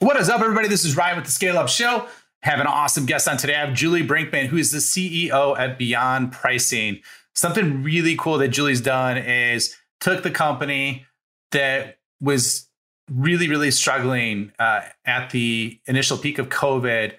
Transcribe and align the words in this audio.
What 0.00 0.18
is 0.18 0.28
up, 0.28 0.42
everybody? 0.42 0.68
This 0.68 0.84
is 0.84 0.94
Ryan 0.94 1.16
with 1.16 1.24
the 1.24 1.32
Scale 1.32 1.56
Up 1.56 1.70
Show. 1.70 2.06
Have 2.42 2.60
an 2.60 2.66
awesome 2.66 3.06
guest 3.06 3.26
on 3.26 3.38
today. 3.38 3.54
I 3.54 3.64
have 3.64 3.74
Julie 3.74 4.06
Brinkman, 4.06 4.44
who 4.44 4.58
is 4.58 4.70
the 4.70 4.76
CEO 4.76 5.58
at 5.58 5.78
Beyond 5.78 6.32
Pricing. 6.32 7.00
Something 7.34 7.82
really 7.82 8.14
cool 8.14 8.36
that 8.36 8.48
Julie's 8.48 8.82
done 8.82 9.16
is 9.16 9.74
took 10.00 10.22
the 10.22 10.30
company 10.30 11.06
that 11.52 11.96
was 12.20 12.68
really, 13.10 13.48
really 13.48 13.70
struggling 13.70 14.52
uh, 14.58 14.82
at 15.06 15.30
the 15.30 15.80
initial 15.86 16.18
peak 16.18 16.38
of 16.38 16.50
COVID 16.50 17.14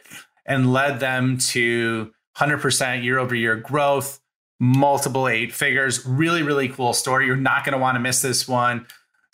and 0.45 0.71
led 0.71 0.99
them 0.99 1.39
to 1.39 2.13
100% 2.37 3.03
year 3.03 3.17
over 3.17 3.33
year 3.33 3.55
growth, 3.55 4.19
multiple 4.59 5.27
eight 5.27 5.51
figures. 5.51 6.05
Really, 6.05 6.43
really 6.43 6.69
cool 6.69 6.93
story. 6.93 7.25
You're 7.25 7.37
not 7.37 7.65
going 7.65 7.73
to 7.73 7.79
want 7.79 7.95
to 7.95 7.99
miss 7.99 8.21
this 8.21 8.47
one 8.47 8.85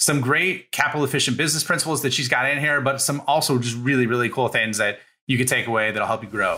some 0.03 0.19
great 0.19 0.69
capital 0.73 1.05
efficient 1.05 1.37
business 1.37 1.63
principles 1.63 2.01
that 2.01 2.13
she's 2.13 2.27
got 2.27 2.49
in 2.49 2.59
here, 2.59 2.81
but 2.81 2.99
some 2.99 3.21
also 3.25 3.57
just 3.57 3.77
really, 3.77 4.05
really 4.05 4.27
cool 4.27 4.49
things 4.49 4.77
that 4.77 4.99
you 5.27 5.37
could 5.37 5.47
take 5.47 5.65
away 5.65 5.91
that'll 5.91 6.05
help 6.05 6.21
you 6.21 6.27
grow. 6.27 6.57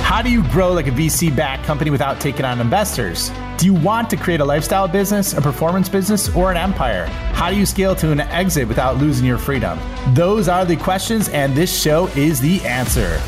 How 0.00 0.22
do 0.22 0.30
you 0.30 0.42
grow 0.48 0.72
like 0.72 0.86
a 0.86 0.90
VC 0.90 1.34
backed 1.34 1.64
company 1.64 1.90
without 1.90 2.22
taking 2.22 2.46
on 2.46 2.62
investors? 2.62 3.30
Do 3.58 3.66
you 3.66 3.74
want 3.74 4.08
to 4.10 4.16
create 4.16 4.40
a 4.40 4.44
lifestyle 4.46 4.88
business, 4.88 5.34
a 5.34 5.42
performance 5.42 5.90
business, 5.90 6.34
or 6.34 6.50
an 6.50 6.56
empire? 6.56 7.04
How 7.34 7.50
do 7.50 7.56
you 7.56 7.66
scale 7.66 7.94
to 7.96 8.10
an 8.12 8.20
exit 8.20 8.66
without 8.66 8.96
losing 8.96 9.26
your 9.26 9.36
freedom? 9.36 9.78
Those 10.14 10.48
are 10.48 10.64
the 10.64 10.76
questions, 10.76 11.28
and 11.28 11.54
this 11.54 11.82
show 11.82 12.06
is 12.16 12.40
the 12.40 12.64
answer. 12.64 13.20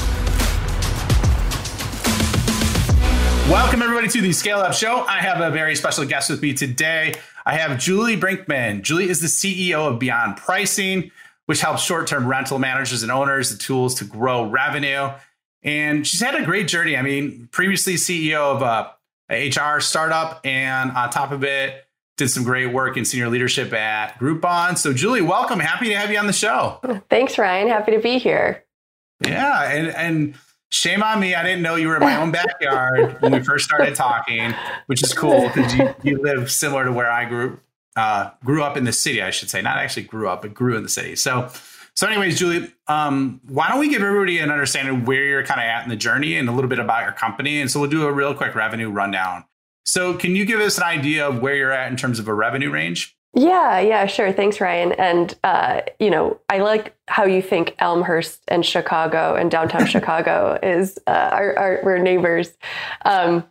Welcome, 3.50 3.82
everybody, 3.82 4.08
to 4.08 4.20
the 4.22 4.32
Scale 4.32 4.60
Up 4.60 4.72
Show. 4.72 5.04
I 5.06 5.20
have 5.20 5.42
a 5.42 5.50
very 5.50 5.76
special 5.76 6.06
guest 6.06 6.30
with 6.30 6.40
me 6.40 6.54
today. 6.54 7.14
I 7.46 7.54
have 7.54 7.78
Julie 7.78 8.16
Brinkman. 8.16 8.82
Julie 8.82 9.08
is 9.08 9.20
the 9.20 9.28
CEO 9.28 9.86
of 9.86 10.00
Beyond 10.00 10.36
Pricing, 10.36 11.12
which 11.46 11.60
helps 11.60 11.84
short 11.84 12.08
term 12.08 12.26
rental 12.26 12.58
managers 12.58 13.04
and 13.04 13.12
owners 13.12 13.50
the 13.50 13.56
tools 13.56 13.94
to 13.96 14.04
grow 14.04 14.50
revenue. 14.50 15.10
And 15.62 16.04
she's 16.04 16.20
had 16.20 16.34
a 16.34 16.44
great 16.44 16.66
journey. 16.66 16.96
I 16.96 17.02
mean, 17.02 17.48
previously 17.52 17.94
CEO 17.94 18.56
of 18.56 18.62
uh, 18.64 18.90
a, 19.30 19.48
a 19.48 19.76
HR 19.76 19.80
startup, 19.80 20.40
and 20.44 20.90
on 20.90 21.10
top 21.10 21.30
of 21.30 21.44
it, 21.44 21.86
did 22.16 22.30
some 22.30 22.42
great 22.42 22.72
work 22.72 22.96
in 22.96 23.04
senior 23.04 23.28
leadership 23.28 23.72
at 23.72 24.18
Groupon. 24.18 24.76
So, 24.76 24.92
Julie, 24.92 25.22
welcome. 25.22 25.60
Happy 25.60 25.88
to 25.88 25.96
have 25.96 26.10
you 26.10 26.18
on 26.18 26.26
the 26.26 26.32
show. 26.32 26.80
Thanks, 27.10 27.38
Ryan. 27.38 27.68
Happy 27.68 27.92
to 27.92 28.00
be 28.00 28.18
here. 28.18 28.64
Yeah, 29.24 29.70
and 29.70 29.88
and 29.88 30.34
shame 30.76 31.02
on 31.02 31.20
me. 31.20 31.34
I 31.34 31.42
didn't 31.42 31.62
know 31.62 31.74
you 31.76 31.88
were 31.88 31.96
in 31.96 32.02
my 32.02 32.16
own 32.16 32.30
backyard 32.30 33.20
when 33.20 33.32
we 33.32 33.42
first 33.42 33.64
started 33.64 33.94
talking, 33.94 34.54
which 34.86 35.02
is 35.02 35.12
cool 35.12 35.48
because 35.48 35.74
you, 35.74 35.94
you 36.02 36.22
live 36.22 36.50
similar 36.50 36.84
to 36.84 36.92
where 36.92 37.10
I 37.10 37.24
grew 37.24 37.60
uh, 37.96 38.30
grew 38.44 38.62
up 38.62 38.76
in 38.76 38.84
the 38.84 38.92
city, 38.92 39.22
I 39.22 39.30
should 39.30 39.50
say. 39.50 39.62
Not 39.62 39.78
actually 39.78 40.04
grew 40.04 40.28
up, 40.28 40.42
but 40.42 40.54
grew 40.54 40.76
in 40.76 40.82
the 40.82 40.88
city. 40.88 41.16
So, 41.16 41.50
so 41.94 42.06
anyways, 42.06 42.38
Julie, 42.38 42.70
um, 42.88 43.40
why 43.48 43.68
don't 43.68 43.78
we 43.78 43.88
give 43.88 44.02
everybody 44.02 44.38
an 44.38 44.50
understanding 44.50 45.00
of 45.00 45.06
where 45.06 45.24
you're 45.24 45.44
kind 45.44 45.60
of 45.60 45.64
at 45.64 45.82
in 45.84 45.88
the 45.88 45.96
journey 45.96 46.36
and 46.36 46.48
a 46.48 46.52
little 46.52 46.68
bit 46.68 46.78
about 46.78 47.04
your 47.04 47.12
company? 47.12 47.60
And 47.60 47.70
so 47.70 47.80
we'll 47.80 47.90
do 47.90 48.06
a 48.06 48.12
real 48.12 48.34
quick 48.34 48.54
revenue 48.54 48.90
rundown. 48.90 49.44
So, 49.84 50.14
can 50.14 50.36
you 50.36 50.44
give 50.44 50.60
us 50.60 50.76
an 50.76 50.84
idea 50.84 51.26
of 51.26 51.40
where 51.40 51.54
you're 51.54 51.72
at 51.72 51.90
in 51.90 51.96
terms 51.96 52.18
of 52.18 52.28
a 52.28 52.34
revenue 52.34 52.70
range? 52.70 53.15
Yeah, 53.36 53.80
yeah, 53.80 54.06
sure. 54.06 54.32
Thanks, 54.32 54.62
Ryan. 54.62 54.92
And 54.92 55.36
uh, 55.44 55.82
you 56.00 56.08
know, 56.10 56.40
I 56.48 56.58
like 56.58 56.96
how 57.06 57.26
you 57.26 57.42
think 57.42 57.76
Elmhurst 57.78 58.40
and 58.48 58.64
Chicago 58.64 59.34
and 59.34 59.50
downtown 59.50 59.86
Chicago 59.86 60.58
is 60.62 60.98
uh, 61.06 61.28
our, 61.32 61.58
our, 61.58 61.80
we're 61.84 61.98
neighbors. 61.98 62.56
Um, 63.04 63.44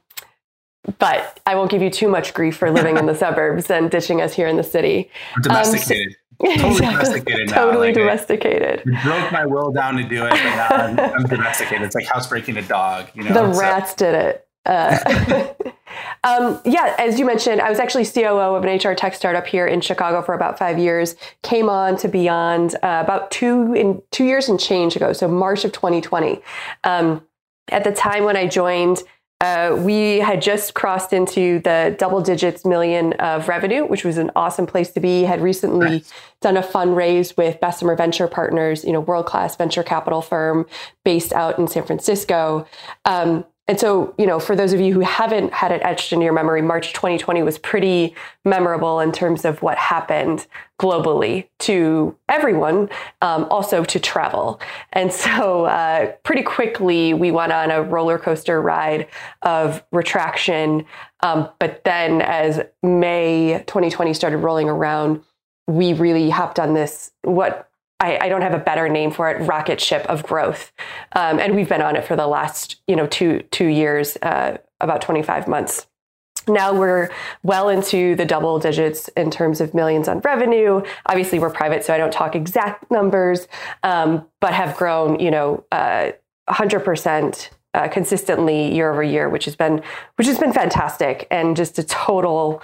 but 0.98 1.40
I 1.46 1.56
won't 1.56 1.70
give 1.70 1.84
you 1.84 1.92
too 1.92 2.08
much 2.08 2.34
grief 2.34 2.58
for 2.58 2.72
living 2.72 2.98
in 2.98 3.06
the 3.06 3.16
suburbs 3.16 3.70
and 3.70 3.92
ditching 3.92 4.22
us 4.22 4.34
here 4.34 4.48
in 4.48 4.58
the 4.58 4.64
city. 4.64 5.12
Domesticated. 5.42 6.16
Um, 6.42 6.48
so, 6.48 6.56
totally 6.58 6.82
domesticated. 6.82 7.50
Now. 7.50 7.56
Totally 7.56 7.88
like 7.88 7.96
domesticated. 7.96 8.84
I 8.92 9.04
broke 9.04 9.32
my 9.32 9.46
will 9.46 9.72
down 9.72 9.98
to 9.98 10.04
do 10.04 10.26
it, 10.26 10.32
but 10.32 10.44
now 10.44 10.68
I'm, 10.70 11.00
I'm 11.00 11.24
domesticated. 11.24 11.84
It's 11.84 11.96
like 11.96 12.08
housebreaking 12.08 12.58
a 12.58 12.64
dog. 12.64 13.08
You 13.14 13.24
know, 13.24 13.52
the 13.52 13.60
rats 13.60 13.94
did 13.94 14.16
it. 14.16 14.48
Uh, 14.66 15.54
um, 16.26 16.60
yeah, 16.66 16.96
as 16.98 17.20
you 17.20 17.26
mentioned, 17.26 17.62
I 17.62 17.70
was 17.70 17.80
actually 17.80 18.04
COO 18.06 18.56
of 18.56 18.66
an 18.66 18.78
HR 18.78 18.96
tech 18.96 19.14
startup 19.14 19.46
here 19.46 19.68
in 19.68 19.80
Chicago 19.80 20.24
for 20.24 20.34
about 20.34 20.58
five 20.58 20.80
years. 20.80 21.16
Came 21.44 21.70
on 21.70 21.98
to 21.98 22.08
Beyond 22.08 22.74
uh, 22.76 23.04
about 23.04 23.30
two 23.30 23.74
in 23.74 24.02
two 24.12 24.26
years 24.26 24.50
and 24.50 24.60
change 24.60 24.96
ago, 24.96 25.14
so 25.14 25.28
March 25.28 25.64
of 25.66 25.72
2020. 25.72 26.42
Um, 26.84 27.22
at 27.70 27.84
the 27.84 27.92
time 27.92 28.24
when 28.24 28.36
I 28.36 28.48
joined, 28.48 29.04
uh, 29.40 29.76
we 29.78 30.18
had 30.18 30.42
just 30.42 30.74
crossed 30.74 31.14
into 31.14 31.60
the 31.60 31.96
double 32.00 32.22
digits 32.22 32.66
million 32.66 33.14
of 33.14 33.48
revenue, 33.48 33.86
which 33.86 34.04
was 34.04 34.18
an 34.18 34.32
awesome 34.36 34.66
place 34.66 34.92
to 34.94 35.00
be. 35.00 35.24
Had 35.24 35.42
recently 35.42 35.88
nice. 35.88 36.14
done 36.42 36.58
a 36.58 36.64
fundraise 36.64 37.38
with 37.38 37.60
Bessemer 37.60 37.96
Venture 37.96 38.28
Partners, 38.28 38.84
you 38.84 38.92
know, 38.92 39.00
world 39.00 39.28
class 39.28 39.56
venture 39.56 39.84
capital 39.84 40.24
firm 40.24 40.66
based 41.04 41.34
out 41.34 41.60
in 41.60 41.68
San 41.68 41.84
Francisco. 41.84 42.66
Um, 43.04 43.46
and 43.68 43.80
so, 43.80 44.14
you 44.20 44.28
know, 44.28 44.40
for 44.40 44.56
those 44.56 44.74
of 44.74 44.80
you 44.80 44.94
who 44.94 45.00
haven't 45.00 45.52
had 45.52 45.72
it 45.72 45.82
etched 45.82 46.14
into 46.14 46.24
your 46.24 46.34
memory, 46.34 46.62
March 46.62 46.94
2020 46.94 47.42
was 47.42 47.58
pretty 47.58 48.14
memorable 48.44 49.00
in 49.00 49.12
terms 49.12 49.44
of 49.44 49.60
what 49.64 49.76
happened 49.80 50.46
globally 50.80 51.48
to 51.60 52.16
everyone, 52.30 52.90
um, 53.24 53.48
also 53.50 53.84
to 53.84 54.00
travel. 54.00 54.60
And 54.94 55.12
so, 55.12 55.66
uh, 55.66 56.12
pretty 56.22 56.44
quickly, 56.44 57.16
we 57.16 57.32
went 57.32 57.52
on 57.52 57.72
a 57.72 57.82
roller 57.82 58.20
coaster 58.20 58.62
ride 58.62 59.08
of 59.42 59.84
retraction. 59.92 60.86
Um, 61.22 61.50
but 61.60 61.84
then, 61.86 62.22
as 62.22 62.62
May 62.84 63.64
2020 63.66 64.14
started 64.14 64.38
rolling 64.38 64.70
around, 64.70 65.24
we 65.66 65.94
really 65.94 66.30
hopped 66.30 66.60
on 66.60 66.76
this 66.76 67.12
what 67.24 67.68
I, 68.06 68.26
I, 68.26 68.30
don't 68.30 68.42
have 68.42 68.54
a 68.54 68.60
better 68.60 68.88
name 68.88 69.12
for 69.12 69.30
it, 69.32 69.42
rocket 69.42 69.82
ship 69.82 70.06
of 70.08 70.24
growth. 70.24 70.72
Um, 71.14 71.40
and 71.40 71.56
we've 71.56 71.70
been 71.70 71.82
on 71.82 71.96
it 71.96 72.06
for 72.06 72.16
the 72.16 72.28
last, 72.28 72.82
you 72.88 72.96
know, 72.96 73.08
two, 73.08 73.42
two 73.52 73.68
years, 73.68 74.18
uh, 74.22 74.58
about 74.80 75.02
25 75.02 75.48
months. 75.48 75.88
Now 76.48 76.74
we're 76.74 77.10
well 77.42 77.70
into 77.70 78.16
the 78.16 78.26
double 78.26 78.60
digits 78.60 79.08
in 79.18 79.32
terms 79.32 79.62
of 79.62 79.74
millions 79.74 80.08
on 80.08 80.20
revenue. 80.20 80.84
Obviously, 81.08 81.40
we're 81.40 81.50
private, 81.50 81.84
so 81.84 81.94
I 81.94 81.98
don't 81.98 82.14
talk 82.14 82.36
exact 82.36 82.92
numbers, 82.92 83.48
um, 83.82 84.28
but 84.42 84.54
have 84.54 84.78
grown, 84.78 85.20
you 85.20 85.32
know, 85.32 85.64
uh, 85.72 86.12
100% 86.48 87.50
uh, 87.74 87.88
consistently 87.88 88.74
year 88.74 88.92
over 88.92 89.02
year, 89.02 89.28
which 89.28 89.46
has 89.46 89.56
been 89.56 89.82
which 90.18 90.28
has 90.28 90.38
been 90.38 90.54
fantastic, 90.54 91.28
and 91.32 91.58
just 91.58 91.80
a 91.80 91.84
total, 91.84 92.62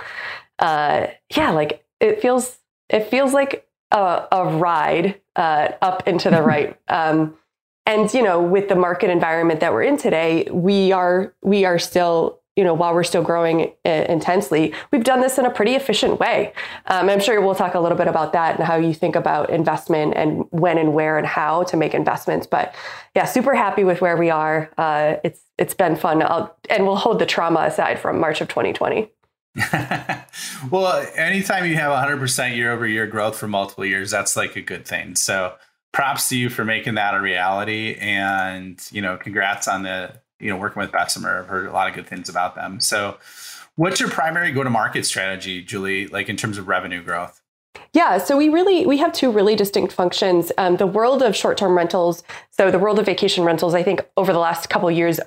uh, 0.59 1.07
yeah, 1.35 1.49
like 1.49 1.83
it 1.99 2.21
feels 2.21 2.59
it 2.89 3.09
feels 3.09 3.33
like 3.33 3.67
a, 3.91 4.27
a 4.31 4.57
ride 4.57 5.21
uh, 5.35 5.69
up 5.81 6.07
into 6.07 6.29
the 6.29 6.41
right. 6.41 6.79
Um, 6.87 7.37
and 7.85 8.13
you 8.13 8.21
know, 8.21 8.41
with 8.41 8.69
the 8.69 8.75
market 8.75 9.09
environment 9.09 9.59
that 9.59 9.73
we're 9.73 9.83
in 9.83 9.97
today, 9.97 10.47
we 10.51 10.91
are 10.91 11.33
we 11.41 11.65
are 11.65 11.79
still 11.79 12.39
you 12.55 12.63
know 12.63 12.73
while 12.73 12.93
we're 12.93 13.03
still 13.03 13.23
growing 13.23 13.71
uh, 13.85 14.05
intensely, 14.07 14.73
we've 14.91 15.03
done 15.03 15.19
this 15.19 15.37
in 15.39 15.45
a 15.45 15.49
pretty 15.49 15.73
efficient 15.73 16.19
way. 16.19 16.53
Um, 16.85 17.09
I'm 17.09 17.19
sure 17.19 17.41
we'll 17.41 17.55
talk 17.55 17.73
a 17.73 17.79
little 17.79 17.97
bit 17.97 18.07
about 18.07 18.33
that 18.33 18.57
and 18.57 18.65
how 18.65 18.75
you 18.75 18.93
think 18.93 19.15
about 19.15 19.49
investment 19.49 20.13
and 20.15 20.45
when 20.51 20.77
and 20.77 20.93
where 20.93 21.17
and 21.17 21.25
how 21.25 21.63
to 21.63 21.77
make 21.77 21.93
investments. 21.93 22.45
But 22.45 22.75
yeah, 23.15 23.25
super 23.25 23.55
happy 23.55 23.83
with 23.83 23.99
where 23.99 24.15
we 24.15 24.29
are. 24.29 24.69
Uh, 24.77 25.15
it's 25.23 25.41
it's 25.57 25.73
been 25.73 25.95
fun, 25.95 26.21
I'll, 26.21 26.55
and 26.69 26.85
we'll 26.85 26.97
hold 26.97 27.19
the 27.19 27.25
trauma 27.25 27.61
aside 27.61 27.99
from 27.99 28.19
March 28.19 28.41
of 28.41 28.47
2020. 28.47 29.09
well, 30.71 31.05
anytime 31.15 31.65
you 31.65 31.75
have 31.75 31.91
100% 31.91 32.55
year 32.55 32.71
over 32.71 32.87
year 32.87 33.07
growth 33.07 33.37
for 33.37 33.47
multiple 33.47 33.85
years, 33.85 34.11
that's 34.11 34.35
like 34.35 34.55
a 34.55 34.61
good 34.61 34.85
thing. 34.85 35.15
So, 35.15 35.55
props 35.91 36.29
to 36.29 36.37
you 36.37 36.49
for 36.49 36.63
making 36.63 36.95
that 36.95 37.13
a 37.13 37.19
reality. 37.19 37.95
And, 37.99 38.81
you 38.91 39.01
know, 39.01 39.17
congrats 39.17 39.67
on 39.67 39.83
the, 39.83 40.13
you 40.39 40.49
know, 40.49 40.57
working 40.57 40.81
with 40.81 40.91
Bessemer. 40.91 41.39
I've 41.39 41.47
heard 41.47 41.67
a 41.67 41.73
lot 41.73 41.89
of 41.89 41.95
good 41.95 42.07
things 42.07 42.29
about 42.29 42.55
them. 42.55 42.79
So, 42.79 43.17
what's 43.75 43.99
your 43.99 44.09
primary 44.09 44.51
go 44.51 44.63
to 44.63 44.69
market 44.69 45.05
strategy, 45.05 45.61
Julie, 45.61 46.07
like 46.07 46.29
in 46.29 46.37
terms 46.37 46.57
of 46.57 46.67
revenue 46.67 47.03
growth? 47.03 47.41
Yeah, 47.93 48.19
so 48.19 48.37
we 48.37 48.47
really 48.47 48.85
we 48.85 48.97
have 48.97 49.11
two 49.11 49.31
really 49.31 49.55
distinct 49.55 49.91
functions. 49.93 50.51
Um, 50.57 50.77
the 50.77 50.87
world 50.87 51.21
of 51.21 51.35
short 51.35 51.57
term 51.57 51.75
rentals, 51.75 52.23
so 52.49 52.71
the 52.71 52.79
world 52.79 52.99
of 52.99 53.05
vacation 53.05 53.43
rentals. 53.43 53.73
I 53.73 53.83
think 53.83 54.07
over 54.15 54.31
the 54.31 54.39
last 54.39 54.69
couple 54.69 54.89
years, 54.89 55.19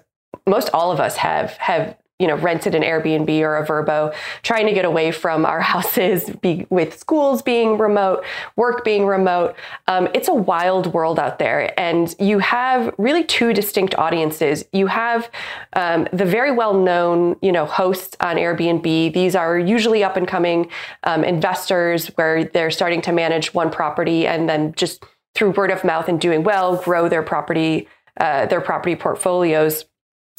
most 0.47 0.71
all 0.73 0.91
of 0.91 1.01
us 1.01 1.17
have 1.17 1.53
have 1.59 1.97
you 2.21 2.29
know, 2.29 2.37
rented 2.37 2.77
an 2.77 2.83
Airbnb 2.83 3.41
or 3.41 3.57
a 3.57 3.67
Vrbo, 3.67 4.15
trying 4.43 4.67
to 4.67 4.73
get 4.73 4.85
away 4.85 5.11
from 5.11 5.45
our 5.45 5.61
houses 5.73 6.31
be, 6.41 6.65
with 6.71 6.97
schools 6.97 7.43
being 7.43 7.77
remote, 7.77 8.25
work 8.55 8.85
being 8.85 9.05
remote. 9.05 9.57
Um, 9.89 10.09
it's 10.15 10.29
a 10.29 10.35
wild 10.35 10.93
world 10.95 11.19
out 11.19 11.41
there. 11.41 11.79
And 11.79 12.15
you 12.21 12.39
have 12.39 12.95
really 12.99 13.25
two 13.25 13.53
distinct 13.53 13.97
audiences. 13.97 14.65
You 14.73 14.87
have 14.87 15.29
um, 15.73 16.07
the 16.13 16.25
very 16.25 16.53
well 16.53 16.75
known, 16.75 17.37
you 17.43 17.51
know, 17.51 17.67
hosts 17.67 18.17
on 18.21 18.37
Airbnb. 18.37 19.13
These 19.13 19.35
are 19.35 19.59
usually 19.59 20.05
up 20.05 20.17
and 20.17 20.29
coming 20.29 20.71
um, 21.03 21.25
investors 21.25 22.09
where 22.15 22.45
they're 22.45 22.71
starting 22.71 23.03
to 23.03 23.13
manage 23.13 23.55
one 23.55 23.71
property 23.71 24.27
and 24.27 24.49
then 24.49 24.73
just 24.75 25.05
through 25.35 25.51
word 25.51 25.73
of 25.73 25.83
mouth 25.83 26.09
and 26.09 26.21
doing 26.21 26.45
well, 26.45 26.77
grow 26.77 27.09
their 27.09 27.25
property, 27.25 27.89
uh, 28.21 28.47
their 28.47 28.61
property 28.61 28.95
portfolios 28.95 29.85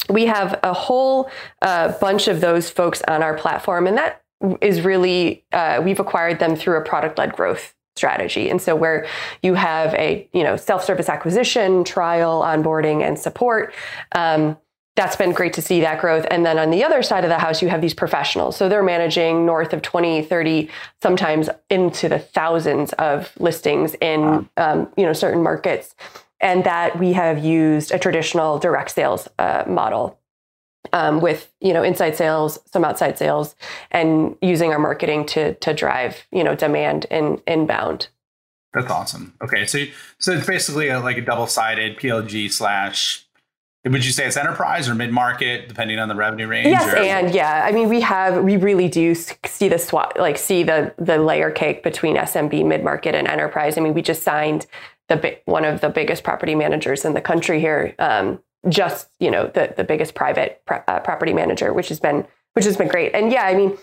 we 0.08 0.26
have 0.26 0.58
a 0.62 0.72
whole 0.72 1.30
uh, 1.62 1.92
bunch 1.98 2.28
of 2.28 2.40
those 2.40 2.70
folks 2.70 3.02
on 3.08 3.22
our 3.22 3.36
platform, 3.36 3.86
and 3.86 3.96
that 3.96 4.22
is 4.60 4.82
really 4.82 5.44
uh, 5.52 5.80
we've 5.84 6.00
acquired 6.00 6.38
them 6.38 6.56
through 6.56 6.76
a 6.76 6.84
product 6.84 7.18
led 7.18 7.32
growth 7.32 7.74
strategy. 7.96 8.50
And 8.50 8.60
so 8.60 8.76
where 8.76 9.06
you 9.42 9.54
have 9.54 9.94
a 9.94 10.28
you 10.32 10.44
know 10.44 10.56
self-service 10.56 11.08
acquisition, 11.08 11.84
trial, 11.84 12.42
onboarding, 12.42 13.02
and 13.02 13.18
support. 13.18 13.74
Um, 14.12 14.56
that's 14.96 15.14
been 15.14 15.32
great 15.32 15.52
to 15.52 15.62
see 15.62 15.80
that 15.82 16.00
growth. 16.00 16.26
And 16.30 16.44
then 16.44 16.58
on 16.58 16.70
the 16.70 16.82
other 16.82 17.02
side 17.02 17.22
of 17.22 17.28
the 17.28 17.38
house, 17.38 17.60
you 17.60 17.68
have 17.68 17.82
these 17.82 17.92
professionals. 17.92 18.56
So 18.56 18.66
they're 18.66 18.82
managing 18.82 19.44
north 19.44 19.74
of 19.74 19.82
20, 19.82 20.22
30, 20.22 20.70
sometimes 21.02 21.50
into 21.68 22.08
the 22.08 22.18
thousands 22.18 22.94
of 22.94 23.30
listings 23.38 23.94
in, 24.00 24.48
um, 24.56 24.88
you 24.96 25.04
know, 25.04 25.12
certain 25.12 25.42
markets. 25.42 25.94
And 26.40 26.64
that 26.64 26.98
we 26.98 27.12
have 27.14 27.42
used 27.42 27.92
a 27.92 27.98
traditional 27.98 28.58
direct 28.58 28.90
sales 28.90 29.28
uh, 29.38 29.64
model 29.66 30.18
um, 30.92 31.20
with, 31.20 31.50
you 31.60 31.72
know, 31.72 31.82
inside 31.82 32.16
sales, 32.16 32.58
some 32.66 32.84
outside 32.84 33.18
sales, 33.18 33.56
and 33.90 34.36
using 34.42 34.70
our 34.72 34.78
marketing 34.78 35.26
to, 35.26 35.54
to 35.54 35.72
drive, 35.72 36.26
you 36.30 36.44
know, 36.44 36.54
demand 36.54 37.06
in 37.10 37.40
inbound. 37.46 38.08
That's 38.74 38.90
awesome. 38.90 39.34
Okay. 39.42 39.66
So, 39.66 39.84
so 40.18 40.32
it's 40.32 40.46
basically 40.46 40.88
a, 40.88 41.00
like 41.00 41.16
a 41.16 41.22
double 41.22 41.46
sided 41.46 41.98
PLG 41.98 42.52
slash 42.52 43.26
would 43.92 44.04
you 44.04 44.10
say 44.10 44.26
it's 44.26 44.36
enterprise 44.36 44.88
or 44.88 44.94
mid 44.94 45.12
market, 45.12 45.68
depending 45.68 45.98
on 45.98 46.08
the 46.08 46.14
revenue 46.14 46.48
range? 46.48 46.66
Yes, 46.66 46.92
or? 46.92 46.96
and 46.96 47.32
yeah. 47.32 47.64
I 47.64 47.72
mean, 47.72 47.88
we 47.88 48.00
have 48.00 48.42
we 48.42 48.56
really 48.56 48.88
do 48.88 49.14
see 49.14 49.68
the 49.68 49.78
swap, 49.78 50.14
like 50.18 50.38
see 50.38 50.64
the 50.64 50.92
the 50.98 51.18
layer 51.18 51.50
cake 51.50 51.82
between 51.82 52.16
SMB, 52.16 52.66
mid 52.66 52.82
market, 52.82 53.14
and 53.14 53.28
enterprise. 53.28 53.78
I 53.78 53.80
mean, 53.80 53.94
we 53.94 54.02
just 54.02 54.22
signed 54.22 54.66
the 55.08 55.38
one 55.44 55.64
of 55.64 55.80
the 55.80 55.88
biggest 55.88 56.24
property 56.24 56.54
managers 56.54 57.04
in 57.04 57.14
the 57.14 57.20
country 57.20 57.60
here. 57.60 57.94
Um, 57.98 58.40
just 58.68 59.08
you 59.20 59.30
know 59.30 59.46
the 59.46 59.72
the 59.76 59.84
biggest 59.84 60.14
private 60.14 60.62
uh, 60.68 61.00
property 61.00 61.32
manager, 61.32 61.72
which 61.72 61.88
has 61.88 62.00
been 62.00 62.26
which 62.54 62.64
has 62.64 62.76
been 62.76 62.88
great. 62.88 63.14
And 63.14 63.30
yeah, 63.30 63.44
I 63.44 63.54
mean, 63.54 63.76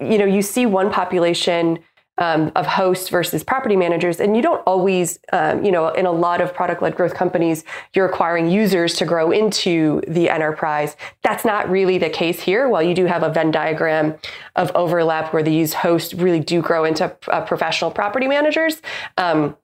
you 0.00 0.18
know, 0.18 0.24
you 0.24 0.42
see 0.42 0.66
one 0.66 0.90
population 0.90 1.78
um, 2.18 2.52
of 2.54 2.66
hosts 2.66 3.08
versus 3.08 3.42
property 3.42 3.76
managers. 3.76 4.20
And 4.20 4.36
you 4.36 4.42
don't 4.42 4.62
always, 4.66 5.18
um, 5.32 5.64
you 5.64 5.72
know, 5.72 5.88
in 5.88 6.06
a 6.06 6.12
lot 6.12 6.40
of 6.40 6.54
product 6.54 6.80
led 6.80 6.94
growth 6.94 7.14
companies, 7.14 7.64
you're 7.92 8.06
acquiring 8.06 8.48
users 8.48 8.94
to 8.94 9.04
grow 9.04 9.30
into 9.30 10.00
the 10.06 10.30
enterprise. 10.30 10.96
That's 11.22 11.44
not 11.44 11.68
really 11.68 11.98
the 11.98 12.10
case 12.10 12.40
here. 12.40 12.68
While 12.68 12.82
you 12.82 12.94
do 12.94 13.06
have 13.06 13.22
a 13.22 13.30
Venn 13.30 13.50
diagram 13.50 14.14
of 14.54 14.70
overlap 14.74 15.32
where 15.32 15.42
these 15.42 15.74
hosts 15.74 16.14
really 16.14 16.40
do 16.40 16.62
grow 16.62 16.84
into 16.84 17.14
uh, 17.28 17.44
professional 17.44 17.90
property 17.90 18.28
managers, 18.28 18.80
um, 19.16 19.56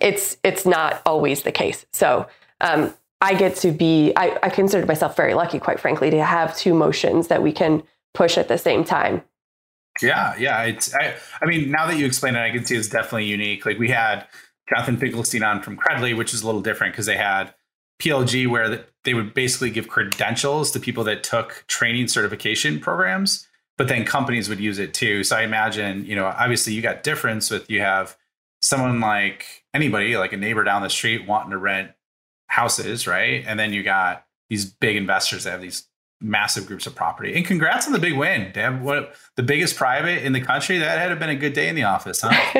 it's 0.00 0.36
it's 0.42 0.66
not 0.66 1.02
always 1.06 1.42
the 1.42 1.52
case. 1.52 1.86
So. 1.92 2.26
Um, 2.60 2.94
I 3.20 3.34
get 3.34 3.56
to 3.56 3.70
be, 3.70 4.12
I, 4.14 4.38
I 4.42 4.50
consider 4.50 4.86
myself 4.86 5.16
very 5.16 5.32
lucky, 5.32 5.58
quite 5.58 5.80
frankly, 5.80 6.10
to 6.10 6.22
have 6.22 6.56
two 6.56 6.74
motions 6.74 7.28
that 7.28 7.42
we 7.42 7.50
can 7.50 7.82
push 8.12 8.36
at 8.36 8.48
the 8.48 8.58
same 8.58 8.84
time. 8.84 9.22
Yeah, 10.02 10.34
yeah. 10.38 10.62
It's 10.64 10.94
I, 10.94 11.14
I 11.40 11.46
mean, 11.46 11.70
now 11.70 11.86
that 11.86 11.96
you 11.96 12.06
explain 12.06 12.34
it, 12.34 12.40
I 12.40 12.50
can 12.50 12.64
see 12.64 12.76
it's 12.76 12.88
definitely 12.88 13.24
unique. 13.26 13.64
Like 13.64 13.78
we 13.78 13.88
had 13.88 14.26
Jonathan 14.68 14.96
Finkelstein 14.96 15.42
on 15.42 15.62
from 15.62 15.76
Credly, 15.76 16.16
which 16.16 16.34
is 16.34 16.42
a 16.42 16.46
little 16.46 16.60
different 16.60 16.92
because 16.92 17.06
they 17.06 17.16
had 17.16 17.54
PLG 18.00 18.48
where 18.48 18.84
they 19.04 19.14
would 19.14 19.32
basically 19.32 19.70
give 19.70 19.88
credentials 19.88 20.70
to 20.72 20.80
people 20.80 21.04
that 21.04 21.22
took 21.22 21.64
training 21.66 22.08
certification 22.08 22.78
programs, 22.78 23.48
but 23.78 23.88
then 23.88 24.04
companies 24.04 24.48
would 24.48 24.60
use 24.60 24.78
it 24.78 24.92
too. 24.92 25.24
So 25.24 25.36
I 25.36 25.42
imagine, 25.42 26.04
you 26.04 26.14
know, 26.14 26.26
obviously 26.26 26.74
you 26.74 26.82
got 26.82 27.02
difference 27.02 27.50
with 27.50 27.70
you 27.70 27.80
have 27.80 28.16
someone 28.60 29.00
like 29.00 29.64
anybody, 29.74 30.16
like 30.16 30.32
a 30.32 30.36
neighbor 30.36 30.64
down 30.64 30.82
the 30.82 30.90
street 30.90 31.26
wanting 31.26 31.50
to 31.50 31.58
rent 31.58 31.92
houses, 32.48 33.06
right? 33.06 33.44
And 33.46 33.58
then 33.58 33.72
you 33.72 33.82
got 33.82 34.24
these 34.48 34.64
big 34.64 34.96
investors 34.96 35.44
that 35.44 35.50
have 35.50 35.60
these 35.60 35.88
massive 36.20 36.66
groups 36.66 36.86
of 36.86 36.94
property. 36.94 37.34
And 37.34 37.44
congrats 37.44 37.86
on 37.86 37.92
the 37.92 37.98
big 37.98 38.16
win. 38.16 38.50
Damn, 38.54 38.82
what 38.82 39.14
the 39.36 39.42
biggest 39.42 39.76
private 39.76 40.24
in 40.24 40.32
the 40.32 40.40
country. 40.40 40.78
That 40.78 40.98
had 40.98 41.18
been 41.18 41.28
a 41.28 41.36
good 41.36 41.52
day 41.52 41.68
in 41.68 41.74
the 41.74 41.84
office, 41.84 42.22
huh? 42.22 42.28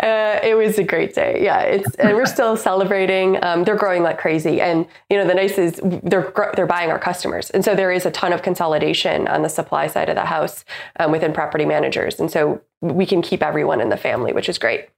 uh, 0.00 0.40
it 0.42 0.56
was 0.56 0.78
a 0.78 0.84
great 0.84 1.14
day. 1.14 1.42
Yeah, 1.42 1.60
it's 1.60 1.94
and 1.96 2.14
we're 2.14 2.26
still 2.26 2.56
celebrating. 2.56 3.42
Um, 3.44 3.64
they're 3.64 3.76
growing 3.76 4.02
like 4.02 4.18
crazy, 4.18 4.60
and 4.60 4.86
you 5.10 5.16
know 5.18 5.26
the 5.26 5.34
nice 5.34 5.58
is 5.58 5.80
they're 6.02 6.32
they're 6.54 6.66
buying 6.66 6.90
our 6.90 6.98
customers, 6.98 7.50
and 7.50 7.64
so 7.64 7.74
there 7.74 7.92
is 7.92 8.06
a 8.06 8.10
ton 8.10 8.32
of 8.32 8.42
consolidation 8.42 9.28
on 9.28 9.42
the 9.42 9.48
supply 9.48 9.86
side 9.86 10.08
of 10.08 10.14
the 10.14 10.24
house 10.24 10.64
um, 10.98 11.12
within 11.12 11.32
property 11.32 11.66
managers, 11.66 12.18
and 12.18 12.30
so 12.30 12.62
we 12.80 13.04
can 13.04 13.20
keep 13.20 13.42
everyone 13.42 13.80
in 13.80 13.90
the 13.90 13.96
family, 13.96 14.32
which 14.32 14.48
is 14.48 14.58
great. 14.58 14.88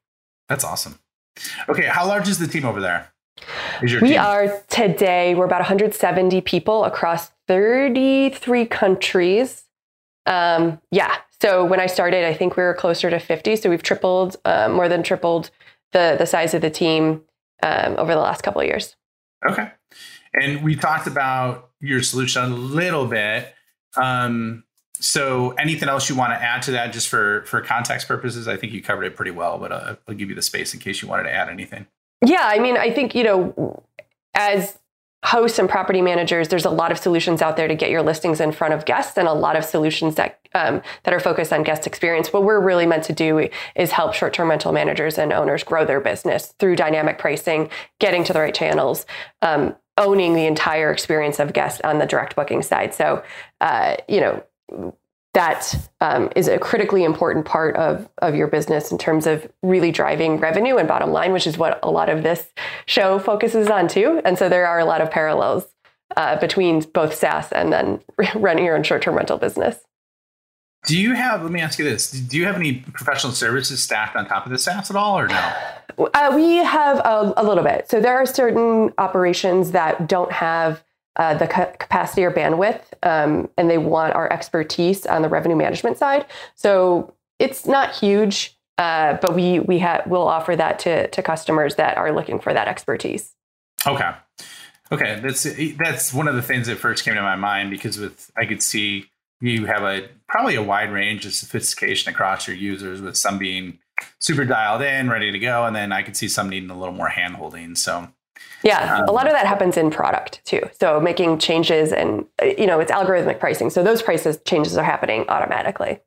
That's 0.48 0.64
awesome. 0.64 0.98
Okay, 1.68 1.86
how 1.86 2.06
large 2.06 2.28
is 2.28 2.38
the 2.38 2.46
team 2.46 2.64
over 2.64 2.80
there? 2.80 3.12
we 3.80 3.88
team? 3.88 4.18
are 4.18 4.60
today 4.68 5.34
we're 5.34 5.44
about 5.44 5.60
170 5.60 6.40
people 6.40 6.84
across 6.84 7.30
33 7.46 8.66
countries. 8.66 9.64
Um, 10.26 10.80
yeah. 10.90 11.16
So 11.40 11.64
when 11.64 11.78
I 11.78 11.86
started, 11.86 12.24
I 12.24 12.34
think 12.34 12.56
we 12.56 12.62
were 12.64 12.74
closer 12.74 13.10
to 13.10 13.20
50. 13.20 13.56
So 13.56 13.70
we've 13.70 13.82
tripled, 13.82 14.36
uh, 14.44 14.68
more 14.68 14.88
than 14.88 15.02
tripled 15.02 15.50
the 15.92 16.16
the 16.18 16.26
size 16.26 16.54
of 16.54 16.60
the 16.60 16.70
team 16.70 17.22
um, 17.62 17.96
over 17.96 18.14
the 18.14 18.20
last 18.20 18.42
couple 18.42 18.60
of 18.60 18.66
years. 18.66 18.96
Okay. 19.48 19.70
And 20.34 20.62
we 20.62 20.76
talked 20.76 21.06
about 21.06 21.70
your 21.80 22.02
solution 22.02 22.42
a 22.42 22.48
little 22.48 23.06
bit. 23.06 23.54
Um, 23.96 24.64
so 25.00 25.50
anything 25.52 25.88
else 25.88 26.08
you 26.08 26.16
want 26.16 26.32
to 26.32 26.42
add 26.42 26.62
to 26.62 26.72
that 26.72 26.92
just 26.92 27.08
for 27.08 27.42
for 27.42 27.60
context 27.60 28.08
purposes? 28.08 28.48
I 28.48 28.56
think 28.56 28.72
you 28.72 28.82
covered 28.82 29.04
it 29.04 29.16
pretty 29.16 29.30
well, 29.30 29.58
but 29.58 29.72
uh, 29.72 29.96
I'll 30.06 30.14
give 30.14 30.28
you 30.28 30.34
the 30.34 30.42
space 30.42 30.74
in 30.74 30.80
case 30.80 31.02
you 31.02 31.08
wanted 31.08 31.24
to 31.24 31.32
add 31.32 31.48
anything. 31.48 31.86
Yeah, 32.24 32.42
I 32.42 32.58
mean, 32.58 32.76
I 32.76 32.90
think, 32.90 33.14
you 33.14 33.22
know, 33.22 33.82
as 34.34 34.78
hosts 35.24 35.58
and 35.58 35.68
property 35.68 36.02
managers, 36.02 36.48
there's 36.48 36.64
a 36.64 36.70
lot 36.70 36.92
of 36.92 36.98
solutions 36.98 37.42
out 37.42 37.56
there 37.56 37.68
to 37.68 37.74
get 37.74 37.90
your 37.90 38.02
listings 38.02 38.40
in 38.40 38.52
front 38.52 38.74
of 38.74 38.84
guests 38.84 39.16
and 39.18 39.28
a 39.28 39.32
lot 39.32 39.56
of 39.56 39.64
solutions 39.64 40.14
that 40.16 40.40
um, 40.54 40.80
that 41.04 41.12
are 41.12 41.20
focused 41.20 41.52
on 41.52 41.62
guest 41.62 41.86
experience. 41.86 42.32
What 42.32 42.44
we're 42.44 42.60
really 42.60 42.86
meant 42.86 43.04
to 43.04 43.12
do 43.12 43.48
is 43.76 43.92
help 43.92 44.14
short-term 44.14 44.48
rental 44.48 44.72
managers 44.72 45.18
and 45.18 45.32
owners 45.32 45.62
grow 45.62 45.84
their 45.84 46.00
business 46.00 46.54
through 46.58 46.76
dynamic 46.76 47.18
pricing, 47.18 47.68
getting 48.00 48.24
to 48.24 48.32
the 48.32 48.40
right 48.40 48.54
channels, 48.54 49.06
um, 49.42 49.76
owning 49.96 50.34
the 50.34 50.46
entire 50.46 50.90
experience 50.90 51.38
of 51.38 51.52
guests 51.52 51.80
on 51.84 51.98
the 51.98 52.06
direct 52.06 52.34
booking 52.34 52.62
side. 52.62 52.94
So, 52.94 53.22
uh, 53.60 53.96
you 54.08 54.20
know, 54.20 54.42
that 55.34 55.88
um, 56.00 56.30
is 56.34 56.48
a 56.48 56.58
critically 56.58 57.04
important 57.04 57.44
part 57.44 57.76
of, 57.76 58.08
of 58.18 58.34
your 58.34 58.48
business 58.48 58.90
in 58.90 58.98
terms 58.98 59.26
of 59.26 59.48
really 59.62 59.92
driving 59.92 60.38
revenue 60.38 60.76
and 60.76 60.88
bottom 60.88 61.10
line, 61.10 61.32
which 61.32 61.46
is 61.46 61.58
what 61.58 61.78
a 61.82 61.90
lot 61.90 62.08
of 62.08 62.22
this 62.22 62.52
show 62.86 63.18
focuses 63.18 63.68
on 63.68 63.88
too. 63.88 64.20
And 64.24 64.38
so 64.38 64.48
there 64.48 64.66
are 64.66 64.80
a 64.80 64.84
lot 64.84 65.00
of 65.00 65.10
parallels 65.10 65.66
uh, 66.16 66.40
between 66.40 66.80
both 66.80 67.14
SaaS 67.14 67.52
and 67.52 67.72
then 67.72 68.00
running 68.34 68.64
your 68.64 68.76
own 68.76 68.82
short 68.82 69.02
term 69.02 69.14
rental 69.14 69.38
business. 69.38 69.78
Do 70.86 70.98
you 70.98 71.14
have, 71.14 71.42
let 71.42 71.52
me 71.52 71.60
ask 71.60 71.78
you 71.78 71.84
this, 71.84 72.10
do 72.10 72.36
you 72.36 72.46
have 72.46 72.56
any 72.56 72.74
professional 72.74 73.32
services 73.32 73.82
stacked 73.82 74.16
on 74.16 74.26
top 74.26 74.46
of 74.46 74.52
the 74.52 74.58
SaaS 74.58 74.90
at 74.90 74.96
all 74.96 75.18
or 75.18 75.28
no? 75.28 75.52
Uh, 75.98 76.32
we 76.34 76.56
have 76.56 76.98
a, 76.98 77.34
a 77.36 77.44
little 77.44 77.64
bit. 77.64 77.90
So 77.90 78.00
there 78.00 78.16
are 78.16 78.24
certain 78.24 78.92
operations 78.96 79.72
that 79.72 80.08
don't 80.08 80.32
have 80.32 80.82
uh, 81.18 81.34
the 81.34 81.46
ca- 81.46 81.72
capacity 81.78 82.24
or 82.24 82.30
bandwidth, 82.30 82.82
um, 83.02 83.48
and 83.58 83.68
they 83.68 83.78
want 83.78 84.14
our 84.14 84.32
expertise 84.32 85.04
on 85.06 85.22
the 85.22 85.28
revenue 85.28 85.56
management 85.56 85.98
side. 85.98 86.24
So 86.54 87.12
it's 87.38 87.66
not 87.66 87.94
huge, 87.94 88.56
uh, 88.78 89.14
but 89.20 89.34
we 89.34 89.60
we 89.60 89.80
ha- 89.80 90.02
will 90.06 90.26
offer 90.26 90.54
that 90.56 90.78
to 90.80 91.08
to 91.08 91.22
customers 91.22 91.74
that 91.74 91.96
are 91.96 92.12
looking 92.12 92.38
for 92.38 92.54
that 92.54 92.68
expertise. 92.68 93.34
Okay, 93.86 94.10
okay, 94.92 95.20
that's 95.20 95.46
that's 95.76 96.14
one 96.14 96.28
of 96.28 96.36
the 96.36 96.42
things 96.42 96.66
that 96.68 96.78
first 96.78 97.04
came 97.04 97.14
to 97.14 97.22
my 97.22 97.36
mind 97.36 97.70
because 97.70 97.98
with 97.98 98.30
I 98.36 98.44
could 98.46 98.62
see 98.62 99.06
you 99.40 99.66
have 99.66 99.82
a 99.82 100.08
probably 100.28 100.54
a 100.54 100.62
wide 100.62 100.92
range 100.92 101.26
of 101.26 101.32
sophistication 101.32 102.12
across 102.12 102.46
your 102.46 102.56
users, 102.56 103.00
with 103.00 103.16
some 103.16 103.38
being 103.38 103.78
super 104.20 104.44
dialed 104.44 104.82
in, 104.82 105.10
ready 105.10 105.32
to 105.32 105.38
go, 105.38 105.64
and 105.64 105.74
then 105.74 105.92
I 105.92 106.02
could 106.02 106.16
see 106.16 106.28
some 106.28 106.48
needing 106.48 106.70
a 106.70 106.78
little 106.78 106.94
more 106.94 107.10
handholding. 107.10 107.76
So 107.76 108.08
yeah, 108.62 108.98
um, 108.98 109.08
a 109.08 109.12
lot 109.12 109.26
of 109.26 109.32
that 109.32 109.46
happens 109.46 109.76
in 109.76 109.90
product 109.90 110.44
too. 110.44 110.60
So 110.80 111.00
making 111.00 111.38
changes 111.38 111.92
and 111.92 112.24
you 112.42 112.66
know 112.66 112.80
it's 112.80 112.92
algorithmic 112.92 113.38
pricing. 113.38 113.70
So 113.70 113.82
those 113.82 114.02
prices 114.02 114.38
changes 114.44 114.76
are 114.76 114.84
happening 114.84 115.24
automatically. 115.28 116.00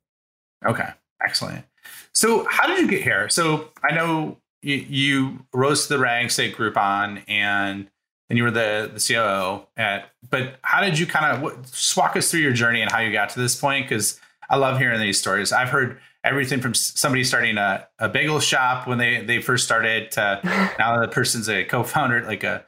Okay, 0.65 0.89
excellent. 1.23 1.65
So 2.13 2.45
how 2.49 2.67
did 2.67 2.79
you 2.79 2.87
get 2.87 3.01
here? 3.01 3.29
So 3.29 3.69
I 3.83 3.93
know 3.95 4.37
you, 4.61 4.75
you 4.75 5.45
rose 5.53 5.87
to 5.87 5.93
the 5.93 5.99
ranks 5.99 6.37
at 6.39 6.53
Groupon 6.53 7.23
and 7.27 7.89
then 8.27 8.37
you 8.37 8.43
were 8.43 8.51
the 8.51 8.91
the 8.93 8.99
COO 8.99 9.65
at. 9.77 10.09
But 10.29 10.59
how 10.61 10.81
did 10.81 10.99
you 10.99 11.07
kind 11.07 11.43
of 11.43 11.97
walk 11.97 12.15
us 12.15 12.29
through 12.29 12.41
your 12.41 12.53
journey 12.53 12.81
and 12.81 12.91
how 12.91 12.99
you 12.99 13.11
got 13.11 13.29
to 13.29 13.39
this 13.39 13.59
point? 13.59 13.87
Because 13.87 14.19
I 14.49 14.57
love 14.57 14.77
hearing 14.77 14.99
these 14.99 15.19
stories. 15.19 15.51
I've 15.51 15.69
heard 15.69 15.99
everything 16.23 16.61
from 16.61 16.73
somebody 16.73 17.23
starting 17.23 17.57
a, 17.57 17.87
a 17.99 18.07
bagel 18.07 18.39
shop 18.39 18.87
when 18.87 18.97
they, 18.97 19.23
they 19.23 19.41
first 19.41 19.65
started 19.65 20.11
to 20.11 20.39
now 20.79 20.99
the 20.99 21.07
person's 21.07 21.49
a 21.49 21.63
co-founder 21.63 22.23
like 22.25 22.43
a 22.43 22.63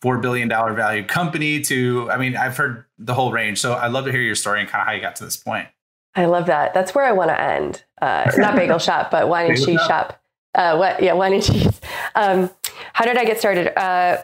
four 0.00 0.18
billion 0.18 0.48
dollar 0.48 0.74
value 0.74 1.04
company 1.04 1.60
to 1.60 2.10
i 2.10 2.16
mean 2.16 2.36
i've 2.36 2.56
heard 2.56 2.84
the 2.98 3.14
whole 3.14 3.32
range. 3.32 3.60
So 3.60 3.74
i'd 3.74 3.92
love 3.92 4.04
to 4.06 4.12
hear 4.12 4.20
your 4.20 4.34
story 4.34 4.60
and 4.60 4.68
kind 4.68 4.82
of 4.82 4.86
how 4.86 4.92
you 4.92 5.00
got 5.00 5.16
to 5.16 5.24
this 5.24 5.36
point. 5.36 5.68
I 6.14 6.24
love 6.26 6.46
that. 6.46 6.74
That's 6.74 6.94
where 6.94 7.04
i 7.04 7.12
want 7.12 7.30
to 7.30 7.40
end. 7.40 7.84
Uh, 8.00 8.30
not 8.36 8.56
bagel 8.56 8.78
shop 8.78 9.10
but 9.10 9.28
wine 9.28 9.50
and 9.50 9.58
cheese 9.64 9.80
shop. 9.86 10.20
Uh, 10.54 10.76
what 10.76 11.02
yeah 11.02 11.12
wine 11.12 11.34
and 11.34 11.42
cheese. 11.42 11.80
Um, 12.14 12.50
how 12.92 13.04
did 13.04 13.16
i 13.16 13.24
get 13.24 13.38
started? 13.38 13.78
Uh, 13.78 14.22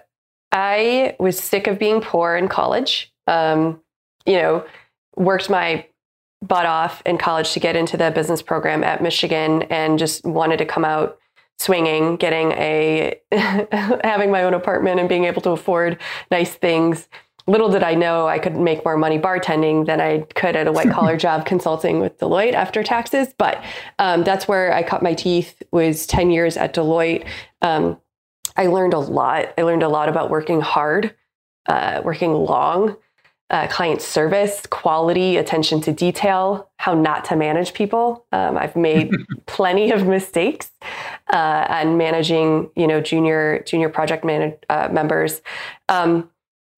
i 0.53 1.17
was 1.19 1.39
sick 1.39 1.67
of 1.67 1.79
being 1.79 2.01
poor 2.01 2.37
in 2.37 2.49
college. 2.49 3.13
Um, 3.27 3.81
you 4.27 4.35
know 4.35 4.65
worked 5.17 5.49
my 5.49 5.87
butt 6.43 6.67
off 6.67 7.03
in 7.07 7.19
college 7.19 7.53
to 7.53 7.61
get 7.61 7.77
into 7.77 7.97
the 7.97 8.11
business 8.11 8.43
program 8.43 8.85
at 8.85 9.03
Michigan 9.03 9.63
and 9.65 9.99
just 9.99 10.25
wanted 10.25 10.59
to 10.59 10.67
come 10.67 10.85
out 10.85 11.19
swinging, 11.59 12.17
getting 12.17 12.53
a 12.53 13.19
having 13.33 14.31
my 14.31 14.43
own 14.43 14.55
apartment 14.55 15.01
and 15.01 15.09
being 15.09 15.25
able 15.25 15.43
to 15.43 15.51
afford 15.51 15.99
nice 16.31 16.55
things. 16.55 17.09
Little 17.47 17.69
did 17.69 17.83
I 17.83 17.95
know 17.95 18.27
I 18.27 18.39
could 18.39 18.57
make 18.57 18.85
more 18.87 18.97
money 18.97 19.19
bartending 19.19 19.85
than 19.85 20.01
I 20.01 20.21
could 20.35 20.57
at 20.57 20.67
a 20.67 20.73
white 20.73 20.91
collar 20.91 21.17
job 21.27 21.45
consulting 21.45 22.01
with 22.01 22.19
Deloitte 22.19 22.55
after 22.55 22.83
taxes. 22.83 23.35
But 23.37 23.63
um, 23.99 24.25
that's 24.25 24.49
where 24.49 24.73
I 24.73 24.83
cut 24.83 25.03
my 25.03 25.15
teeth. 25.15 25.63
Was 25.71 26.07
ten 26.07 26.31
years 26.31 26.57
at 26.57 26.75
Deloitte. 26.75 27.27
Um, 27.63 27.99
I 28.57 28.67
learned 28.67 28.95
a 28.95 28.99
lot. 28.99 29.53
I 29.59 29.63
learned 29.63 29.83
a 29.83 29.89
lot 29.89 30.09
about 30.09 30.31
working 30.31 30.61
hard, 30.61 31.15
uh, 31.67 32.01
working 32.05 32.33
long, 32.33 32.97
uh, 33.55 33.69
client 33.69 34.03
service, 34.03 34.67
quality, 34.67 35.37
attention 35.37 35.81
to 35.81 35.93
detail, 35.93 36.69
how 36.79 36.93
not 36.93 37.25
to 37.25 37.37
manage 37.37 37.73
people. 37.73 38.27
Um, 38.33 38.59
I've 38.59 38.75
made 38.75 39.13
plenty 39.47 39.93
of 39.93 40.09
mistakes 40.09 40.73
uh, 41.33 41.67
and 41.69 41.97
managing, 41.97 42.69
you 42.75 42.89
know, 42.89 43.01
junior 43.01 43.63
junior 43.65 43.89
project 43.89 44.25
man- 44.25 44.57
uh, 44.69 44.89
members. 44.91 45.41
Um, 45.89 46.29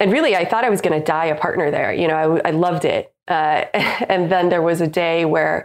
and 0.01 0.13
really, 0.13 0.37
I 0.37 0.45
thought 0.45 0.65
I 0.65 0.69
was 0.69 0.83
going 0.83 1.01
to 1.01 1.05
die 1.05 1.25
a 1.25 1.35
partner 1.35 1.71
there. 1.71 1.95
You 1.95 2.09
know, 2.09 2.41
I, 2.45 2.49
I 2.49 2.51
loved 2.51 2.85
it. 2.85 3.15
Uh, 3.27 3.65
and 3.73 4.31
then 4.31 4.51
there 4.51 4.61
was 4.61 4.83
a 4.83 4.87
day 4.87 5.25
where 5.25 5.65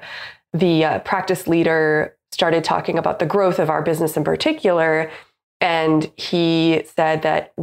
the 0.54 0.86
uh, 0.86 1.00
practice 1.00 1.46
leader 1.46 2.16
started 2.32 2.64
talking 2.64 2.98
about 2.98 3.20
the 3.20 3.26
growth 3.26 3.60
of 3.60 3.70
our 3.70 3.82
business 3.82 4.16
in 4.16 4.24
particular. 4.24 5.12
And 5.60 6.10
he 6.16 6.84
said 6.96 7.22
that 7.24 7.54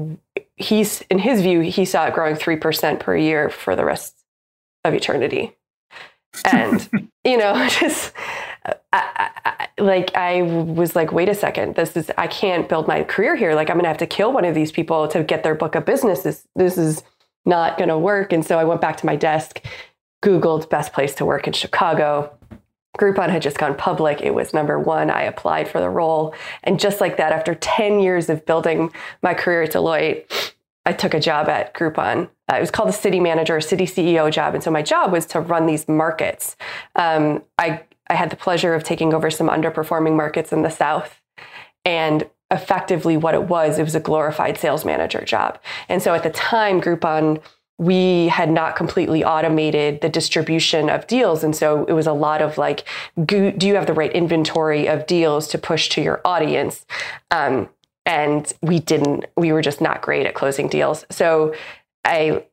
he's, 0.58 1.02
in 1.10 1.18
his 1.18 1.40
view, 1.40 1.60
he 1.60 1.84
saw 1.84 2.06
it 2.06 2.14
growing 2.14 2.36
3% 2.36 3.00
per 3.00 3.16
year 3.16 3.48
for 3.48 3.76
the 3.76 3.84
rest 3.84 4.14
of 4.84 4.94
eternity. 4.94 5.56
And, 6.44 6.88
you 7.24 7.36
know, 7.36 7.68
just 7.80 8.12
I, 8.92 9.30
I, 9.44 9.68
like 9.78 10.14
I 10.14 10.42
was 10.42 10.96
like, 10.96 11.12
wait 11.12 11.28
a 11.28 11.34
second, 11.34 11.76
this 11.76 11.96
is 11.96 12.10
I 12.18 12.26
can't 12.26 12.68
build 12.68 12.88
my 12.88 13.04
career 13.04 13.36
here. 13.36 13.54
Like 13.54 13.70
I'm 13.70 13.76
gonna 13.76 13.88
have 13.88 13.98
to 13.98 14.06
kill 14.06 14.32
one 14.32 14.44
of 14.44 14.54
these 14.54 14.72
people 14.72 15.08
to 15.08 15.22
get 15.22 15.42
their 15.42 15.54
book 15.54 15.74
of 15.74 15.84
business. 15.84 16.22
This 16.22 16.46
this 16.56 16.78
is 16.78 17.02
not 17.44 17.78
gonna 17.78 17.98
work. 17.98 18.32
And 18.32 18.44
so 18.44 18.58
I 18.58 18.64
went 18.64 18.80
back 18.80 18.96
to 18.98 19.06
my 19.06 19.16
desk, 19.16 19.64
Googled 20.22 20.68
best 20.68 20.92
place 20.92 21.14
to 21.16 21.24
work 21.24 21.46
in 21.46 21.52
Chicago. 21.52 22.32
Groupon 22.98 23.30
had 23.30 23.42
just 23.42 23.58
gone 23.58 23.74
public. 23.74 24.20
It 24.20 24.34
was 24.34 24.52
number 24.52 24.78
one. 24.78 25.10
I 25.10 25.22
applied 25.22 25.68
for 25.68 25.80
the 25.80 25.88
role. 25.88 26.34
And 26.64 26.78
just 26.78 27.00
like 27.00 27.16
that, 27.16 27.32
after 27.32 27.54
10 27.54 28.00
years 28.00 28.28
of 28.28 28.44
building 28.44 28.92
my 29.22 29.34
career 29.34 29.62
at 29.62 29.72
Deloitte, 29.72 30.52
I 30.84 30.92
took 30.92 31.14
a 31.14 31.20
job 31.20 31.48
at 31.48 31.74
Groupon. 31.74 32.28
Uh, 32.50 32.56
it 32.56 32.60
was 32.60 32.70
called 32.70 32.88
a 32.88 32.94
city 32.94 33.20
manager, 33.20 33.60
city 33.60 33.86
CEO 33.86 34.30
job. 34.32 34.54
And 34.54 34.64
so 34.64 34.70
my 34.70 34.82
job 34.82 35.12
was 35.12 35.26
to 35.26 35.40
run 35.40 35.66
these 35.66 35.86
markets. 35.86 36.56
Um, 36.96 37.42
I 37.58 37.82
I 38.08 38.14
had 38.14 38.30
the 38.30 38.36
pleasure 38.36 38.74
of 38.74 38.84
taking 38.84 39.12
over 39.12 39.30
some 39.30 39.48
underperforming 39.48 40.16
markets 40.16 40.52
in 40.52 40.62
the 40.62 40.70
South. 40.70 41.20
And 41.84 42.28
effectively, 42.50 43.16
what 43.16 43.34
it 43.34 43.44
was, 43.44 43.78
it 43.78 43.84
was 43.84 43.94
a 43.94 44.00
glorified 44.00 44.58
sales 44.58 44.84
manager 44.84 45.22
job. 45.22 45.58
And 45.88 46.02
so 46.02 46.14
at 46.14 46.22
the 46.22 46.30
time, 46.30 46.80
Groupon, 46.80 47.42
we 47.78 48.26
had 48.28 48.50
not 48.50 48.74
completely 48.74 49.24
automated 49.24 50.00
the 50.00 50.08
distribution 50.08 50.90
of 50.90 51.06
deals. 51.06 51.44
And 51.44 51.54
so 51.54 51.84
it 51.84 51.92
was 51.92 52.08
a 52.08 52.12
lot 52.12 52.42
of 52.42 52.58
like, 52.58 52.84
do 53.24 53.54
you 53.60 53.76
have 53.76 53.86
the 53.86 53.94
right 53.94 54.12
inventory 54.12 54.88
of 54.88 55.06
deals 55.06 55.46
to 55.48 55.58
push 55.58 55.88
to 55.90 56.02
your 56.02 56.20
audience? 56.24 56.84
Um, 57.30 57.68
and 58.04 58.52
we 58.62 58.80
didn't, 58.80 59.26
we 59.36 59.52
were 59.52 59.62
just 59.62 59.80
not 59.80 60.02
great 60.02 60.26
at 60.26 60.34
closing 60.34 60.68
deals. 60.68 61.06
So 61.10 61.54
I 62.04 62.44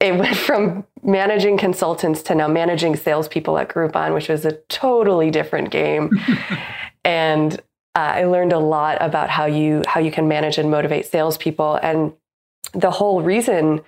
it 0.00 0.14
went 0.18 0.36
from 0.36 0.86
managing 1.02 1.58
consultants 1.58 2.22
to 2.22 2.34
now 2.34 2.48
managing 2.48 2.96
salespeople 2.96 3.58
at 3.58 3.68
Groupon, 3.68 4.14
which 4.14 4.28
was 4.28 4.44
a 4.44 4.52
totally 4.68 5.30
different 5.30 5.70
game. 5.70 6.10
and 7.04 7.54
uh, 7.96 7.98
I 7.98 8.24
learned 8.24 8.52
a 8.52 8.58
lot 8.58 8.98
about 9.00 9.30
how 9.30 9.46
you 9.46 9.82
how 9.86 10.00
you 10.00 10.10
can 10.10 10.26
manage 10.26 10.58
and 10.58 10.70
motivate 10.70 11.06
salespeople. 11.06 11.78
And 11.82 12.12
the 12.72 12.90
whole 12.90 13.22
reason, 13.22 13.82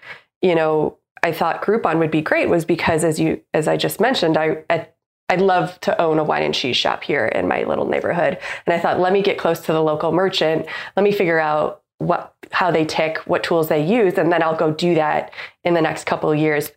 you 0.46 0.54
know, 0.54 0.96
I 1.22 1.32
thought 1.32 1.62
Groupon 1.62 1.98
would 1.98 2.10
be 2.10 2.22
great 2.22 2.48
was 2.48 2.64
because, 2.64 3.02
as 3.02 3.18
you 3.18 3.40
as 3.52 3.66
I 3.66 3.76
just 3.76 4.00
mentioned, 4.00 4.36
I 4.36 4.58
at, 4.70 4.94
I'd 5.28 5.40
love 5.40 5.80
to 5.80 6.00
own 6.00 6.20
a 6.20 6.24
wine 6.24 6.44
and 6.44 6.54
cheese 6.54 6.76
shop 6.76 7.02
here 7.02 7.26
in 7.26 7.48
my 7.48 7.64
little 7.64 7.86
neighborhood. 7.86 8.38
And 8.64 8.74
I 8.74 8.78
thought, 8.78 9.00
let 9.00 9.12
me 9.12 9.22
get 9.22 9.38
close 9.38 9.60
to 9.62 9.72
the 9.72 9.82
local 9.82 10.12
merchant. 10.12 10.66
Let 10.96 11.02
me 11.02 11.10
figure 11.10 11.40
out 11.40 11.82
what 11.98 12.34
how 12.52 12.70
they 12.70 12.84
tick, 12.84 13.18
what 13.26 13.42
tools 13.42 13.68
they 13.68 13.84
use, 13.84 14.14
and 14.18 14.30
then 14.30 14.42
I'll 14.42 14.56
go 14.56 14.72
do 14.72 14.94
that 14.94 15.32
in 15.64 15.74
the 15.74 15.82
next 15.82 16.04
couple 16.04 16.30
of 16.30 16.38
years. 16.38 16.70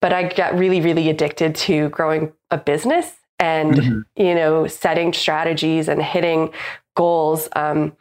But 0.00 0.12
I 0.12 0.24
got 0.28 0.58
really, 0.58 0.80
really 0.80 1.08
addicted 1.08 1.54
to 1.54 1.88
growing 1.90 2.32
a 2.50 2.58
business 2.58 3.14
and 3.38 3.74
mm-hmm. 3.74 4.00
you 4.22 4.34
know 4.34 4.66
setting 4.66 5.12
strategies 5.12 5.88
and 5.88 6.02
hitting 6.02 6.50
goals. 6.96 7.48
Um, 7.54 7.96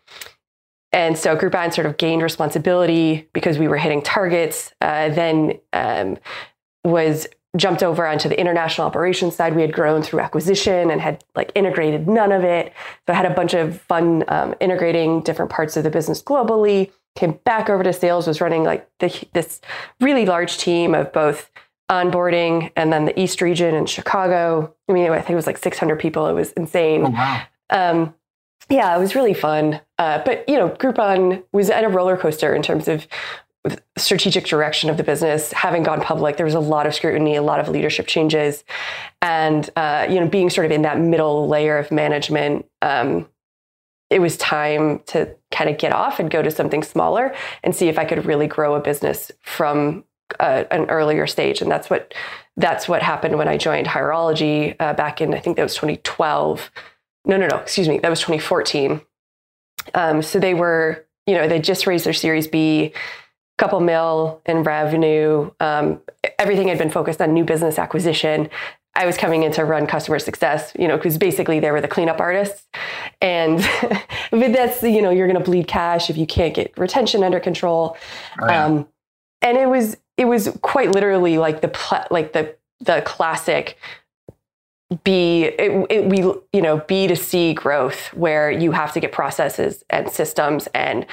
and 0.96 1.18
so 1.18 1.36
Groupon 1.36 1.74
sort 1.74 1.86
of 1.86 1.98
gained 1.98 2.22
responsibility 2.22 3.28
because 3.34 3.60
we 3.60 3.68
were 3.68 3.76
hitting 3.76 4.02
targets. 4.02 4.74
Uh, 4.80 5.10
then 5.10 5.60
um, 5.74 6.18
was 6.86 7.28
jumped 7.58 7.84
over 7.84 8.08
onto 8.08 8.30
the 8.30 8.40
international 8.40 8.88
operations 8.88 9.36
side. 9.36 9.58
We 9.58 9.62
had 9.62 9.74
grown 9.74 10.02
through 10.04 10.22
acquisition 10.22 10.90
and 10.90 11.02
had 11.02 11.22
like 11.36 11.52
integrated 11.54 12.08
none 12.08 12.32
of 12.32 12.46
it. 12.46 12.72
So 13.06 13.14
I 13.14 13.18
had 13.18 13.26
a 13.26 13.34
bunch 13.34 13.54
of 13.54 13.82
fun 13.82 14.24
um, 14.30 14.56
integrating 14.62 15.20
different 15.20 15.52
parts 15.52 15.76
of 15.76 15.84
the 15.84 15.90
business 15.90 16.24
globally. 16.24 16.92
Came 17.16 17.40
back 17.44 17.70
over 17.70 17.84
to 17.84 17.92
sales, 17.92 18.26
was 18.26 18.40
running 18.40 18.64
like 18.64 18.90
the, 19.00 19.28
this 19.34 19.60
really 20.00 20.26
large 20.26 20.58
team 20.58 20.96
of 20.96 21.12
both 21.12 21.52
onboarding 21.92 22.72
and 22.78 22.94
then 22.94 23.04
the 23.04 23.20
East 23.20 23.42
region 23.42 23.76
in 23.76 23.86
Chicago. 23.86 24.74
I 24.88 24.94
mean, 24.94 25.12
I 25.12 25.18
think 25.18 25.32
it 25.32 25.36
was 25.36 25.48
like 25.48 25.58
600 25.58 26.00
people. 26.00 26.28
It 26.28 26.34
was 26.34 26.54
insane. 26.54 27.04
Oh, 27.04 27.10
wow. 27.10 27.42
Um, 27.70 28.14
yeah, 28.70 28.96
it 28.96 29.00
was 29.00 29.14
really 29.14 29.34
fun. 29.34 29.82
Uh, 29.98 30.22
but 30.26 30.48
you 30.48 30.58
know, 30.58 30.70
Groupon 30.70 31.44
was 31.52 31.70
at 31.70 31.84
a 31.84 31.90
roller 31.90 32.18
coaster 32.18 32.54
in 32.54 32.62
terms 32.62 32.88
of 32.88 33.08
strategic 33.98 34.46
direction 34.46 34.90
of 34.90 34.98
the 34.98 35.04
business. 35.04 35.52
Having 35.52 35.84
gone 35.84 36.02
public 36.02 36.38
there 36.38 36.46
was 36.46 36.54
a 36.54 36.60
lot 36.60 36.86
of 36.86 36.94
scrutiny 36.94 37.36
a 37.36 37.42
lot 37.42 37.60
of 37.60 37.68
leadership 37.70 38.08
changes. 38.08 38.64
And 39.22 39.70
uh, 39.76 40.08
you 40.10 40.20
know 40.20 40.28
being 40.28 40.50
sort 40.50 40.66
of 40.66 40.72
in 40.72 40.84
that 40.84 41.00
middle 41.00 41.48
layer 41.48 41.78
of 41.78 41.92
management 41.92 42.66
um, 42.82 43.28
it 44.12 44.20
was 44.20 44.38
time 44.38 45.00
to 45.08 45.36
kind 45.52 45.70
of 45.70 45.78
get 45.80 45.92
off 45.92 46.20
and 46.20 46.30
go 46.30 46.44
to 46.44 46.52
something 46.52 46.84
smaller 46.84 47.34
and 47.64 47.76
see 47.76 47.88
if 47.88 47.98
i 47.98 48.06
could 48.06 48.24
really 48.26 48.46
grow 48.46 48.76
a 48.76 48.80
business 48.80 49.32
from 49.42 50.04
uh, 50.40 50.64
an 50.72 50.90
earlier 50.90 51.28
stage. 51.28 51.62
And 51.62 51.72
that's 51.72 51.90
what 51.90 52.14
that's 52.58 52.88
what 52.88 53.02
happened 53.02 53.38
when 53.38 53.48
i 53.48 53.58
joined 53.58 53.88
Hireology 53.88 54.76
uh, 54.80 54.94
back 54.94 55.22
in 55.22 55.34
i 55.34 55.40
think 55.40 55.58
that 55.58 55.64
was 55.64 55.76
2012 55.76 56.72
no 57.26 57.38
no 57.38 57.48
no 57.48 57.58
excuse 57.58 57.90
me 57.90 58.00
that 58.00 58.10
was 58.10 58.20
2014 58.20 59.02
um, 59.94 60.22
so 60.22 60.40
they 60.40 60.54
were 60.54 61.06
you 61.28 61.36
know 61.36 61.48
they 61.48 61.60
just 61.60 61.88
raised 61.88 62.06
their 62.06 62.14
series 62.14 62.48
b 62.48 62.94
couple 63.58 63.80
mil 63.80 64.42
in 64.46 64.64
revenue. 64.64 65.50
Um, 65.60 66.02
everything 66.40 66.68
had 66.68 66.78
been 66.78 66.90
focused 66.90 67.22
on 67.22 67.34
new 67.34 67.46
business 67.46 67.80
acquisition. 67.80 68.50
I 68.96 69.06
was 69.06 69.18
coming 69.18 69.44
in 69.44 69.52
to 69.54 69.66
run 69.66 69.88
customer 69.88 70.20
success, 70.20 70.72
you 70.78 70.88
know, 70.88 70.96
because 70.98 71.18
basically 71.18 71.60
they 71.60 71.72
were 71.72 71.82
the 71.82 71.88
cleanup 71.88 72.20
artists. 72.20 72.66
And 73.22 73.58
but 74.32 74.54
that's, 74.54 74.82
you 74.84 75.02
know, 75.02 75.10
you're 75.10 75.28
going 75.28 75.40
to 75.40 75.44
bleed 75.44 75.68
cash 75.68 76.10
if 76.10 76.18
you 76.18 76.26
can't 76.26 76.54
get 76.54 76.78
retention 76.78 77.24
under 77.24 77.40
control. 77.40 77.98
Oh, 78.42 78.48
yeah. 78.48 78.66
um, 78.66 78.88
and 79.42 79.58
it 79.58 79.68
was, 79.68 79.98
it 80.18 80.26
was 80.26 80.50
quite 80.62 80.92
literally 80.92 81.38
like 81.38 81.62
the, 81.62 81.68
pl- 81.68 82.08
like 82.10 82.32
the, 82.34 82.56
the 82.80 83.02
classic 83.06 83.78
B, 85.04 85.46
it, 85.46 85.88
it, 85.90 86.06
we, 86.06 86.20
you 86.54 86.62
know, 86.62 86.78
B 86.88 87.08
to 87.08 87.16
C 87.16 87.54
growth 87.54 88.14
where 88.14 88.52
you 88.52 88.72
have 88.72 88.94
to 88.94 89.00
get 89.00 89.12
processes 89.12 89.84
and 89.90 90.10
systems 90.10 90.68
and 90.76 91.06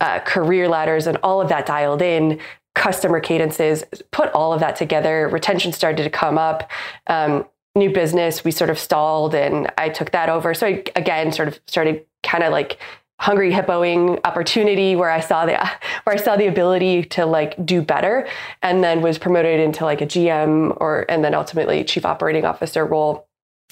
uh, 0.00 0.20
career 0.20 0.68
ladders 0.68 1.06
and 1.06 1.18
all 1.22 1.40
of 1.40 1.48
that 1.50 1.66
dialed 1.66 2.00
in, 2.00 2.40
customer 2.74 3.20
cadences, 3.20 3.84
put 4.12 4.32
all 4.32 4.52
of 4.52 4.60
that 4.60 4.76
together. 4.76 5.28
Retention 5.28 5.72
started 5.72 6.04
to 6.04 6.10
come 6.10 6.38
up. 6.38 6.70
Um, 7.06 7.44
new 7.74 7.92
business, 7.92 8.44
we 8.44 8.50
sort 8.50 8.70
of 8.70 8.78
stalled 8.78 9.34
and 9.34 9.70
I 9.76 9.88
took 9.88 10.10
that 10.12 10.28
over. 10.28 10.54
So 10.54 10.66
I, 10.66 10.82
again, 10.96 11.32
sort 11.32 11.48
of 11.48 11.60
started 11.66 12.04
kind 12.22 12.44
of 12.44 12.52
like 12.52 12.78
hungry 13.20 13.50
hippoing 13.50 14.20
opportunity 14.24 14.94
where 14.94 15.10
I 15.10 15.20
saw 15.20 15.44
the 15.44 15.56
where 16.04 16.14
I 16.14 16.16
saw 16.16 16.36
the 16.36 16.46
ability 16.46 17.04
to 17.04 17.26
like 17.26 17.64
do 17.66 17.82
better 17.82 18.28
and 18.62 18.82
then 18.82 19.02
was 19.02 19.18
promoted 19.18 19.60
into 19.60 19.84
like 19.84 20.00
a 20.00 20.06
GM 20.06 20.76
or 20.80 21.04
and 21.08 21.24
then 21.24 21.34
ultimately 21.34 21.82
chief 21.84 22.06
operating 22.06 22.44
officer 22.44 22.86
role. 22.86 23.26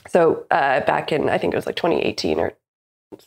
So 0.09 0.47
uh, 0.50 0.81
back 0.81 1.12
in 1.12 1.29
I 1.29 1.38
think 1.38 1.55
it 1.55 1.57
was 1.57 1.67
like 1.67 1.76
2018 1.76 2.41
or 2.41 2.55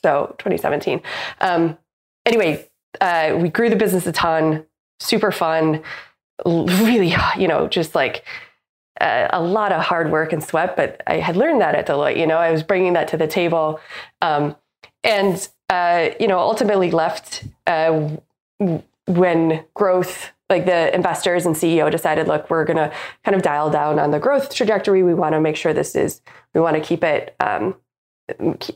so 0.04 0.36
2017. 0.40 1.02
Um, 1.40 1.78
anyway, 2.26 2.68
uh, 3.02 3.38
we 3.40 3.50
grew 3.50 3.70
the 3.70 3.76
business 3.76 4.06
a 4.08 4.12
ton, 4.12 4.66
super 5.00 5.32
fun, 5.32 5.84
really, 6.46 7.14
you 7.38 7.48
know, 7.48 7.68
just 7.68 7.96
like 7.96 8.26
uh, 9.00 9.28
a 9.32 9.42
lot 9.42 9.72
of 9.72 9.82
hard 9.82 10.12
work 10.12 10.34
and 10.34 10.44
sweat. 10.44 10.76
But 10.76 11.02
I 11.08 11.16
had 11.16 11.38
learned 11.38 11.62
that 11.62 11.76
at 11.76 11.88
Deloitte, 11.88 12.18
you 12.18 12.28
know, 12.28 12.38
I 12.38 12.52
was 12.52 12.64
bringing 12.64 12.94
that 12.94 13.08
to 13.10 13.18
the 13.18 13.28
table. 13.28 13.80
Um, 14.22 14.56
and, 15.04 15.48
uh, 15.70 16.10
you 16.20 16.28
know, 16.28 16.40
ultimately 16.40 16.92
left 16.92 17.44
uh, 17.68 18.10
when 19.06 19.64
growth, 19.74 20.32
like 20.50 20.66
the 20.66 20.94
investors 20.94 21.46
and 21.46 21.56
CEO 21.56 21.92
decided, 21.92 22.28
look, 22.28 22.50
we're 22.50 22.66
going 22.66 22.78
to 22.78 22.92
kind 23.24 23.36
of 23.36 23.42
dial 23.42 23.70
down 23.70 24.00
on 24.00 24.12
the 24.12 24.20
growth 24.20 24.54
trajectory. 24.54 25.04
We 25.04 25.14
want 25.14 25.34
to 25.34 25.40
make 25.40 25.56
sure 25.56 25.74
this 25.74 25.96
is, 25.96 26.22
we 26.54 26.62
want 26.62 26.76
to 26.76 26.82
keep 26.82 27.04
it, 27.04 27.36
um, 27.40 27.76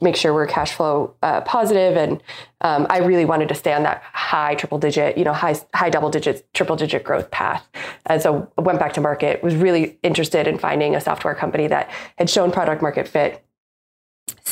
make 0.01 0.15
sure 0.15 0.33
we're 0.33 0.47
cash 0.47 0.73
flow 0.73 1.13
uh, 1.21 1.41
positive 1.41 1.95
and 1.95 2.21
um, 2.62 2.88
i 2.89 2.97
really 2.97 3.25
wanted 3.25 3.47
to 3.47 3.55
stay 3.55 3.73
on 3.73 3.83
that 3.83 4.01
high 4.12 4.55
triple 4.55 4.79
digit 4.79 5.17
you 5.17 5.23
know 5.23 5.33
high 5.33 5.55
high 5.73 5.89
double 5.89 6.09
digits 6.09 6.41
triple 6.53 6.75
digit 6.75 7.03
growth 7.03 7.29
path 7.29 7.67
and 8.07 8.21
so 8.21 8.51
I 8.57 8.62
went 8.62 8.79
back 8.79 8.93
to 8.93 9.01
market 9.01 9.43
was 9.43 9.55
really 9.55 10.00
interested 10.03 10.47
in 10.47 10.57
finding 10.57 10.95
a 10.95 11.01
software 11.01 11.35
company 11.35 11.67
that 11.67 11.89
had 12.17 12.29
shown 12.29 12.51
product 12.51 12.81
market 12.81 13.07
fit 13.07 13.45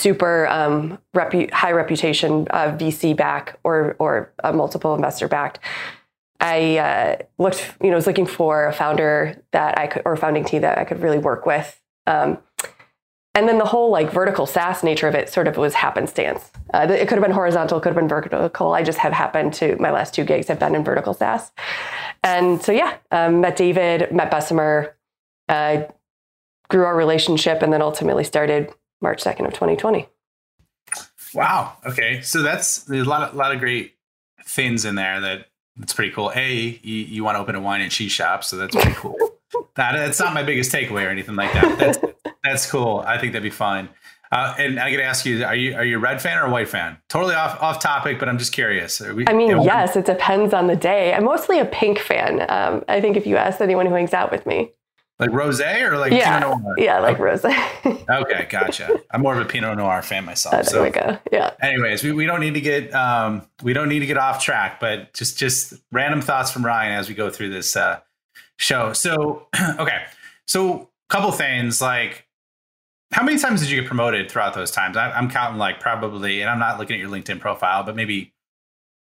super 0.01 0.47
um, 0.47 0.97
repu- 1.15 1.51
high 1.51 1.71
reputation 1.71 2.47
uh, 2.49 2.75
vc 2.77 3.15
back 3.15 3.59
or 3.63 3.95
or 3.99 4.31
a 4.43 4.51
multiple 4.51 4.95
investor 4.95 5.27
backed 5.27 5.59
I 6.41 6.77
uh, 6.77 7.17
looked, 7.37 7.75
you 7.81 7.91
know, 7.91 7.95
was 7.95 8.07
looking 8.07 8.25
for 8.25 8.65
a 8.65 8.73
founder 8.73 9.41
that 9.51 9.77
I 9.77 9.85
could, 9.85 10.01
or 10.05 10.17
founding 10.17 10.43
team 10.43 10.63
that 10.63 10.79
I 10.79 10.85
could 10.85 10.99
really 10.99 11.19
work 11.19 11.45
with. 11.45 11.79
Um, 12.07 12.39
and 13.33 13.47
then 13.47 13.59
the 13.59 13.65
whole 13.65 13.91
like 13.91 14.11
vertical 14.11 14.45
SaaS 14.45 14.83
nature 14.83 15.07
of 15.07 15.15
it 15.15 15.29
sort 15.29 15.47
of 15.47 15.55
was 15.55 15.75
happenstance. 15.75 16.51
Uh, 16.73 16.87
it 16.89 17.07
could 17.07 17.17
have 17.17 17.23
been 17.23 17.31
horizontal, 17.31 17.79
could 17.79 17.89
have 17.89 17.95
been 17.95 18.09
vertical. 18.09 18.73
I 18.73 18.83
just 18.83 18.97
have 18.97 19.13
happened 19.13 19.53
to 19.53 19.77
my 19.77 19.91
last 19.91 20.13
two 20.13 20.25
gigs 20.25 20.47
have 20.47 20.59
been 20.59 20.75
in 20.75 20.83
vertical 20.83 21.13
SaaS. 21.13 21.51
And 22.23 22.61
so, 22.61 22.71
yeah, 22.71 22.97
um, 23.11 23.39
met 23.41 23.55
David, 23.55 24.11
met 24.11 24.31
Bessemer, 24.31 24.95
uh, 25.47 25.83
grew 26.69 26.83
our 26.83 26.95
relationship, 26.95 27.61
and 27.61 27.71
then 27.71 27.81
ultimately 27.81 28.23
started 28.23 28.73
March 29.01 29.23
2nd 29.23 29.45
of 29.45 29.53
2020. 29.53 30.07
Wow. 31.33 31.77
Okay. 31.85 32.21
So 32.21 32.41
that's 32.41 32.83
there's 32.83 33.05
a 33.05 33.09
lot 33.09 33.29
of, 33.29 33.35
lot 33.35 33.53
of 33.53 33.59
great 33.59 33.95
things 34.45 34.85
in 34.85 34.95
there 34.95 35.21
that 35.21 35.47
that's 35.77 35.93
pretty 35.93 36.11
cool. 36.11 36.31
A, 36.35 36.79
you, 36.83 36.95
you 36.95 37.23
want 37.23 37.35
to 37.35 37.39
open 37.39 37.55
a 37.55 37.61
wine 37.61 37.81
and 37.81 37.91
cheese 37.91 38.11
shop, 38.11 38.43
so 38.43 38.57
that's 38.57 38.75
pretty 38.75 38.93
cool. 38.93 39.15
that, 39.75 39.93
that's 39.93 40.19
not 40.19 40.33
my 40.33 40.43
biggest 40.43 40.71
takeaway 40.71 41.05
or 41.05 41.09
anything 41.09 41.35
like 41.35 41.53
that. 41.53 41.79
That's 41.79 41.97
that's 42.43 42.69
cool. 42.69 43.03
I 43.05 43.17
think 43.17 43.33
that'd 43.33 43.43
be 43.43 43.49
fun. 43.49 43.89
Uh, 44.31 44.55
and 44.57 44.79
I 44.79 44.89
got 44.91 44.97
to 44.97 45.03
ask 45.03 45.25
you: 45.25 45.43
Are 45.43 45.55
you 45.55 45.75
are 45.75 45.83
you 45.83 45.97
a 45.97 45.99
red 45.99 46.21
fan 46.21 46.37
or 46.37 46.45
a 46.45 46.49
white 46.49 46.69
fan? 46.69 46.97
Totally 47.09 47.35
off 47.35 47.61
off 47.61 47.79
topic, 47.79 48.19
but 48.19 48.29
I'm 48.29 48.37
just 48.37 48.53
curious. 48.53 48.99
We, 48.99 49.27
I 49.27 49.33
mean, 49.33 49.61
yes, 49.61 49.95
it 49.95 50.05
depends 50.05 50.53
on 50.53 50.67
the 50.67 50.75
day. 50.75 51.13
I'm 51.13 51.25
mostly 51.25 51.59
a 51.59 51.65
pink 51.65 51.99
fan. 51.99 52.45
Um, 52.49 52.83
I 52.87 53.01
think 53.01 53.17
if 53.17 53.27
you 53.27 53.37
ask 53.37 53.59
anyone 53.59 53.85
who 53.85 53.93
hangs 53.93 54.13
out 54.13 54.31
with 54.31 54.45
me, 54.45 54.71
like 55.21 55.31
rose 55.31 55.61
or 55.61 55.97
like 55.97 56.11
yeah, 56.11 56.39
Pinot 56.39 56.61
Noir? 56.61 56.75
Yeah, 56.77 56.99
like 56.99 57.19
rose. 57.19 57.45
okay, 57.85 58.47
gotcha. 58.49 58.99
I'm 59.11 59.21
more 59.21 59.39
of 59.39 59.45
a 59.45 59.47
Pinot 59.47 59.77
Noir 59.77 60.01
fan 60.01 60.25
myself. 60.25 60.55
Oh, 60.55 60.57
there 60.57 60.65
so. 60.65 60.83
we 60.83 60.89
go. 60.89 61.17
Yeah. 61.31 61.53
Anyways, 61.61 62.03
we, 62.03 62.11
we 62.11 62.25
don't 62.25 62.39
need 62.39 62.55
to 62.55 62.61
get 62.61 62.93
um, 62.93 63.43
we 63.61 63.73
don't 63.73 63.87
need 63.87 63.99
to 63.99 64.07
get 64.07 64.17
off 64.17 64.43
track, 64.43 64.79
but 64.79 65.13
just 65.13 65.37
just 65.37 65.75
random 65.91 66.21
thoughts 66.21 66.51
from 66.51 66.65
Ryan 66.65 66.97
as 66.97 67.07
we 67.07 67.13
go 67.13 67.29
through 67.29 67.51
this 67.51 67.75
uh, 67.75 67.99
show. 68.57 68.93
So 68.93 69.47
okay, 69.79 70.03
so 70.47 70.89
couple 71.07 71.31
things 71.31 71.81
like 71.81 72.25
how 73.11 73.23
many 73.23 73.37
times 73.37 73.59
did 73.59 73.69
you 73.69 73.81
get 73.81 73.87
promoted 73.87 74.31
throughout 74.31 74.53
those 74.53 74.71
times? 74.71 74.95
I, 74.95 75.17
am 75.17 75.29
counting 75.29 75.59
like 75.59 75.79
probably, 75.79 76.41
and 76.41 76.49
I'm 76.49 76.59
not 76.59 76.79
looking 76.79 76.95
at 76.95 76.99
your 76.99 77.09
LinkedIn 77.09 77.39
profile, 77.41 77.83
but 77.83 77.95
maybe 77.95 78.33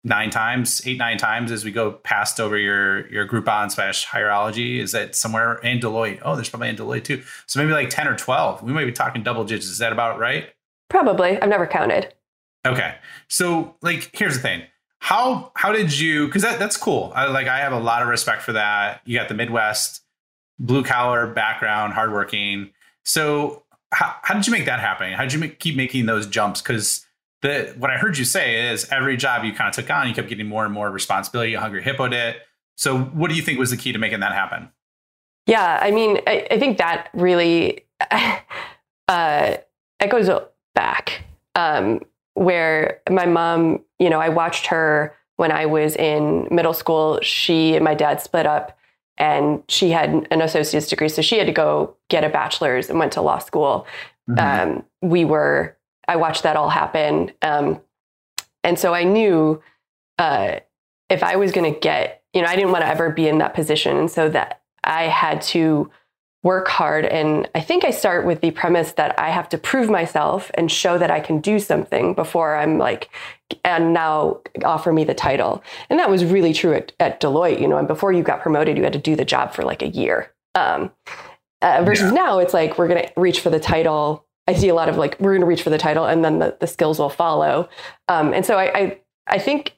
nine 0.04 0.30
times, 0.30 0.82
eight, 0.86 0.98
nine 0.98 1.18
times 1.18 1.52
as 1.52 1.66
we 1.66 1.72
go 1.72 1.92
past 1.92 2.40
over 2.40 2.58
your 2.58 3.08
your 3.12 3.28
Groupon 3.28 3.72
slash 3.72 4.08
Hireology. 4.08 4.80
Is 4.80 4.92
that 4.94 5.16
somewhere 5.16 5.56
in 5.60 5.80
Deloitte? 5.80 6.20
Oh, 6.24 6.36
there's 6.36 6.50
probably 6.50 6.70
in 6.70 6.76
Deloitte 6.76 7.04
too. 7.04 7.24
So 7.48 7.60
maybe 7.60 7.74
like 7.74 7.90
10 7.90 8.08
or 8.08 8.16
12. 8.16 8.64
We 8.64 8.72
might 8.72 8.86
be 8.86 8.92
talking 8.92 9.24
double 9.24 9.44
digits. 9.44 9.68
Is 9.68 9.80
that 9.80 9.92
about 9.92 10.20
right? 10.20 10.50
Probably. 10.90 11.40
I've 11.40 11.50
never 11.50 11.68
counted. 11.68 12.14
Okay. 12.66 12.96
So 13.28 13.76
like 13.82 14.10
here's 14.14 14.36
the 14.36 14.42
thing. 14.42 14.64
How 15.00 15.52
how 15.56 15.72
did 15.72 15.98
you 15.98 16.26
because 16.26 16.42
that, 16.42 16.60
that's 16.60 16.78
cool. 16.78 17.12
I 17.16 17.28
like 17.28 17.48
I 17.48 17.60
have 17.60 17.74
a 17.74 17.80
lot 17.80 18.02
of 18.02 18.08
respect 18.08 18.42
for 18.42 18.54
that. 18.54 19.02
You 19.06 19.18
got 19.18 19.28
the 19.28 19.36
Midwest, 19.36 20.02
blue 20.60 20.84
collar 20.84 21.28
background, 21.28 21.94
hardworking. 21.94 22.72
So 23.04 23.64
how, 23.92 24.16
how 24.22 24.34
did 24.34 24.46
you 24.46 24.52
make 24.52 24.66
that 24.66 24.80
happen? 24.80 25.14
How 25.14 25.24
did 25.24 25.34
you 25.34 25.40
make, 25.40 25.60
keep 25.60 25.76
making 25.76 26.06
those 26.06 26.28
jumps? 26.28 26.62
Because 26.62 27.06
the 27.42 27.74
what 27.78 27.90
I 27.90 27.98
heard 27.98 28.18
you 28.18 28.26
say 28.26 28.72
is 28.72 28.88
every 28.92 29.18
job 29.18 29.44
you 29.44 29.54
kind 29.54 29.70
of 29.70 29.76
took 29.76 29.90
on, 29.90 30.08
you 30.08 30.14
kept 30.14 30.30
getting 30.30 30.48
more 30.48 30.66
and 30.66 30.74
more 30.74 30.92
responsibility. 30.92 31.54
Hungry 31.54 31.82
Hippo 31.82 32.08
did. 32.08 32.36
So, 32.76 32.98
what 32.98 33.30
do 33.30 33.36
you 33.36 33.42
think 33.42 33.60
was 33.60 33.72
the 33.72 33.78
key 33.78 33.92
to 33.92 34.00
making 34.00 34.20
that 34.22 34.34
happen? 34.34 34.70
Yeah, 35.46 35.80
I 35.82 35.92
mean, 35.92 36.20
I, 36.28 36.48
I 36.52 36.60
think 36.60 36.78
that 36.78 37.10
really 37.14 37.86
uh, 39.08 39.58
it 40.00 40.10
goes 40.10 40.30
back 40.76 41.24
um, 41.56 42.02
where 42.36 43.02
my 43.10 43.26
mom, 43.26 43.84
you 44.00 44.10
know, 44.10 44.20
I 44.20 44.30
watched 44.30 44.68
her 44.68 45.16
when 45.38 45.52
I 45.52 45.66
was 45.66 45.96
in 45.96 46.48
middle 46.52 46.74
school. 46.74 47.20
She 47.22 47.76
and 47.76 47.84
my 47.84 47.96
dad 47.96 48.22
split 48.22 48.46
up, 48.46 48.78
and 49.18 49.64
she 49.68 49.90
had 49.90 50.28
an 50.30 50.42
associate's 50.42 50.88
degree, 50.88 51.10
so 51.10 51.22
she 51.22 51.38
had 51.38 51.48
to 51.48 51.54
go 51.54 51.96
get 52.10 52.24
a 52.24 52.30
bachelor's 52.30 52.90
and 52.90 53.00
went 53.00 53.14
to 53.14 53.22
law 53.22 53.40
school. 53.40 53.88
Mm-hmm. 54.30 54.78
Um, 54.78 54.86
we 55.02 55.26
were 55.26 55.76
I 56.10 56.16
watched 56.16 56.42
that 56.42 56.56
all 56.56 56.70
happen. 56.70 57.32
Um, 57.44 57.82
and 58.64 58.80
so 58.80 58.96
I 58.96 59.04
knew 59.04 59.62
uh, 60.18 60.60
if 61.08 61.22
I 61.22 61.36
was 61.36 61.52
going 61.52 61.72
to 61.72 61.80
get, 61.80 62.24
you 62.34 62.42
know, 62.42 62.48
I 62.48 62.56
didn't 62.56 62.72
want 62.72 62.84
to 62.84 62.88
ever 62.88 63.12
be 63.12 63.28
in 63.28 63.38
that 63.38 63.54
position. 63.54 63.96
And 63.96 64.10
so 64.10 64.28
that 64.30 64.62
I 64.84 65.04
had 65.04 65.40
to 65.54 65.92
work 66.42 66.68
hard. 66.68 67.06
And 67.06 67.48
I 67.54 67.62
think 67.62 67.84
I 67.86 67.92
start 67.92 68.26
with 68.26 68.42
the 68.42 68.50
premise 68.50 68.94
that 68.94 69.20
I 69.20 69.30
have 69.30 69.50
to 69.50 69.58
prove 69.60 69.88
myself 69.88 70.50
and 70.56 70.72
show 70.72 70.98
that 70.98 71.12
I 71.12 71.20
can 71.20 71.42
do 71.42 71.60
something 71.60 72.16
before 72.16 72.56
I'm 72.56 72.80
like, 72.80 73.10
and 73.64 73.94
now 73.94 74.40
offer 74.64 74.92
me 74.92 75.04
the 75.04 75.14
title. 75.14 75.64
And 75.92 76.00
that 76.00 76.10
was 76.10 76.26
really 76.26 76.54
true 76.54 76.74
at, 76.74 76.92
at 77.00 77.22
Deloitte, 77.22 77.62
you 77.62 77.68
know, 77.68 77.78
and 77.78 77.88
before 77.88 78.14
you 78.14 78.24
got 78.24 78.42
promoted, 78.42 78.78
you 78.78 78.84
had 78.84 78.94
to 78.94 79.00
do 79.00 79.16
the 79.16 79.26
job 79.26 79.54
for 79.54 79.64
like 79.64 79.84
a 79.84 79.90
year. 79.90 80.32
Um, 80.56 80.92
uh, 81.62 81.84
versus 81.84 82.06
yeah. 82.06 82.18
now 82.18 82.40
it's 82.40 82.54
like 82.54 82.80
we're 82.80 82.88
going 82.88 83.06
to 83.06 83.14
reach 83.16 83.42
for 83.42 83.52
the 83.52 83.60
title 83.60 84.26
I 84.50 84.54
see 84.56 84.68
a 84.68 84.74
lot 84.74 84.90
of 84.90 84.98
like 84.98 85.16
we're 85.20 85.34
going 85.34 85.42
to 85.42 85.48
reach 85.48 85.62
for 85.62 85.70
the 85.70 85.78
title 85.78 86.06
and 86.06 86.26
then 86.26 86.40
the, 86.40 86.58
the 86.60 86.66
skills 86.66 86.98
will 86.98 87.12
follow. 87.12 87.70
Um, 88.08 88.34
and 88.34 88.44
so 88.44 88.58
I, 88.58 88.80
I 88.80 89.00
I 89.28 89.38
think 89.38 89.78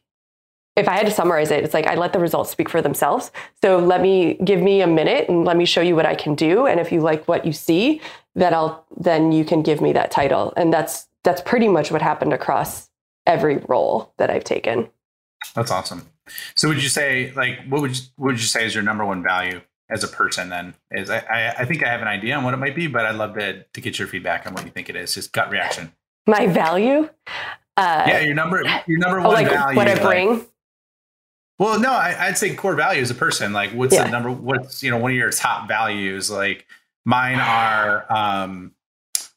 if 0.77 0.88
I 0.88 0.93
had 0.93 1.05
to 1.05 1.12
summarize 1.12 1.51
it, 1.51 1.62
it's 1.62 1.73
like 1.73 1.88
I 1.88 1.95
let 1.95 2.13
the 2.13 2.19
results 2.19 2.49
speak 2.49 2.69
for 2.69 2.81
themselves. 2.81 3.31
So 3.62 3.79
let 3.79 3.99
me 3.99 4.36
give 4.45 4.62
me 4.62 4.79
a 4.79 4.88
minute 4.88 5.27
and 5.27 5.43
let 5.43 5.57
me 5.57 5.65
show 5.65 5.81
you 5.81 5.93
what 5.93 6.05
I 6.05 6.15
can 6.15 6.36
do. 6.36 6.67
And 6.67 6.79
if 6.79 6.89
you 6.89 7.01
like 7.01 7.27
what 7.27 7.45
you 7.45 7.51
see, 7.51 7.99
that 8.36 8.53
I'll 8.53 8.86
then 8.97 9.34
you 9.34 9.43
can 9.43 9.62
give 9.62 9.81
me 9.81 9.91
that 9.91 10.10
title. 10.10 10.53
And 10.55 10.71
that's 10.71 11.10
that's 11.23 11.41
pretty 11.41 11.67
much 11.67 11.91
what 11.91 12.01
happened 12.01 12.31
across 12.31 12.89
every 13.27 13.57
role 13.67 14.13
that 14.19 14.29
I've 14.29 14.45
taken. 14.45 14.88
That's 15.53 15.69
awesome. 15.69 16.07
So 16.55 16.69
would 16.69 16.81
you 16.81 16.88
say 16.88 17.34
like 17.36 17.60
what 17.67 17.81
would 17.81 17.97
you, 17.97 18.03
what 18.15 18.27
would 18.27 18.39
you 18.39 18.47
say 18.47 18.65
is 18.65 18.73
your 18.73 18.84
number 18.84 19.03
one 19.03 19.21
value 19.21 19.60
as 19.91 20.04
a 20.04 20.08
person 20.08 20.49
then 20.49 20.73
is 20.91 21.10
I, 21.10 21.54
I 21.60 21.65
think 21.65 21.84
I 21.84 21.89
have 21.89 22.01
an 22.01 22.08
idea 22.08 22.36
on 22.36 22.43
what 22.43 22.54
it 22.54 22.58
might 22.58 22.75
be, 22.75 22.88
but 22.88 23.06
I'd 23.06 23.15
love 23.15 23.36
to 23.36 23.63
to 23.63 23.82
get 23.82 23.99
your 23.99 24.08
feedback 24.08 24.47
on 24.47 24.54
what 24.54 24.65
you 24.65 24.71
think 24.71 24.89
it 24.89 24.95
is. 24.95 25.13
Just 25.13 25.34
gut 25.34 25.51
reaction. 25.51 25.91
My 26.27 26.47
value? 26.47 27.10
Uh, 27.77 28.04
yeah, 28.08 28.19
your 28.19 28.36
number 28.36 28.63
your 28.88 28.99
number 28.99 29.19
oh, 29.19 29.23
one 29.23 29.34
like 29.34 29.49
value. 29.49 29.77
What 29.77 29.88
I 29.88 29.99
bring. 30.01 30.30
Like, 30.30 30.47
well, 31.60 31.80
no, 31.80 31.91
I, 31.91 32.27
would 32.27 32.39
say 32.39 32.56
core 32.56 32.73
value 32.73 33.04
as 33.04 33.12
a 33.12 33.15
person. 33.15 33.54
Like, 33.54 33.71
what's 33.71 33.93
yeah. 33.93 34.06
the 34.06 34.10
number? 34.10 34.32
What's 34.32 34.82
you 34.82 34.89
know 34.89 34.97
one 34.97 35.12
of 35.12 35.17
your 35.17 35.30
top 35.30 35.67
values? 35.67 36.32
Like, 36.32 36.65
mine 37.06 37.39
are 37.39 38.12
um, 38.12 38.71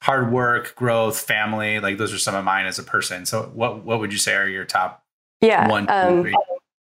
hard 0.00 0.32
work, 0.32 0.74
growth, 0.74 1.20
family. 1.20 1.80
Like, 1.80 1.98
those 1.98 2.14
are 2.14 2.18
some 2.18 2.34
of 2.34 2.42
mine 2.42 2.64
as 2.64 2.78
a 2.78 2.82
person. 2.82 3.26
So, 3.26 3.50
what 3.54 3.84
what 3.84 4.00
would 4.00 4.10
you 4.10 4.18
say 4.18 4.34
are 4.36 4.48
your 4.48 4.64
top? 4.64 5.04
Yeah, 5.42 5.68
one, 5.68 5.86
two, 5.86 5.92
um, 5.92 6.34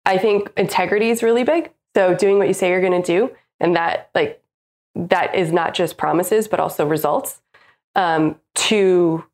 I 0.05 0.17
think 0.17 0.53
integrity 0.57 1.11
is 1.11 1.25
really 1.25 1.43
big. 1.43 1.73
So, 1.97 2.15
doing 2.15 2.39
what 2.39 2.47
you 2.47 2.55
say 2.55 2.71
you're 2.71 2.81
going 2.81 3.03
to 3.03 3.07
do, 3.07 3.35
and 3.61 3.77
that 3.77 4.11
like 4.15 4.43
that 4.95 5.35
is 5.35 5.53
not 5.53 5.75
just 5.75 5.97
promises 5.97 6.49
but 6.49 6.61
also 6.61 6.87
results. 6.87 7.41
Um, 7.95 8.39
to 8.55 9.25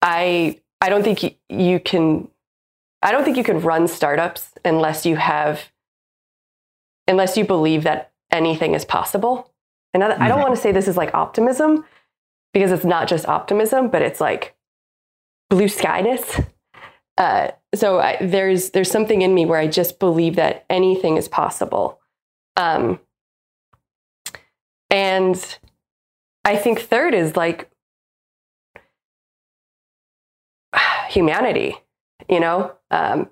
i 0.00 0.60
i 0.80 0.88
don't 0.88 1.02
think 1.02 1.22
you, 1.22 1.30
you 1.48 1.80
can 1.80 2.28
i 3.02 3.10
don't 3.12 3.24
think 3.24 3.36
you 3.36 3.44
can 3.44 3.60
run 3.60 3.88
startups 3.88 4.52
unless 4.64 5.04
you 5.04 5.16
have 5.16 5.70
unless 7.06 7.36
you 7.36 7.44
believe 7.44 7.84
that 7.84 8.12
anything 8.30 8.74
is 8.74 8.84
possible. 8.84 9.50
And 9.92 10.02
I, 10.02 10.06
I 10.06 10.10
don't 10.10 10.38
mm-hmm. 10.38 10.40
want 10.40 10.54
to 10.54 10.60
say 10.60 10.72
this 10.72 10.88
is 10.88 10.96
like 10.96 11.14
optimism 11.14 11.84
because 12.52 12.72
it's 12.72 12.84
not 12.84 13.08
just 13.08 13.26
optimism 13.26 13.88
but 13.88 14.02
it's 14.02 14.20
like 14.20 14.54
blue 15.50 15.66
skyness. 15.66 16.46
Uh, 17.16 17.50
so 17.74 18.00
I, 18.00 18.18
there's 18.20 18.70
there's 18.70 18.90
something 18.90 19.22
in 19.22 19.34
me 19.34 19.46
where 19.46 19.58
I 19.58 19.68
just 19.68 19.98
believe 19.98 20.36
that 20.36 20.64
anything 20.68 21.16
is 21.16 21.28
possible, 21.28 22.00
um, 22.56 23.00
and 24.90 25.58
I 26.44 26.56
think 26.56 26.80
third 26.80 27.14
is 27.14 27.36
like 27.36 27.70
humanity. 31.08 31.76
You 32.28 32.40
know, 32.40 32.72
um, 32.90 33.28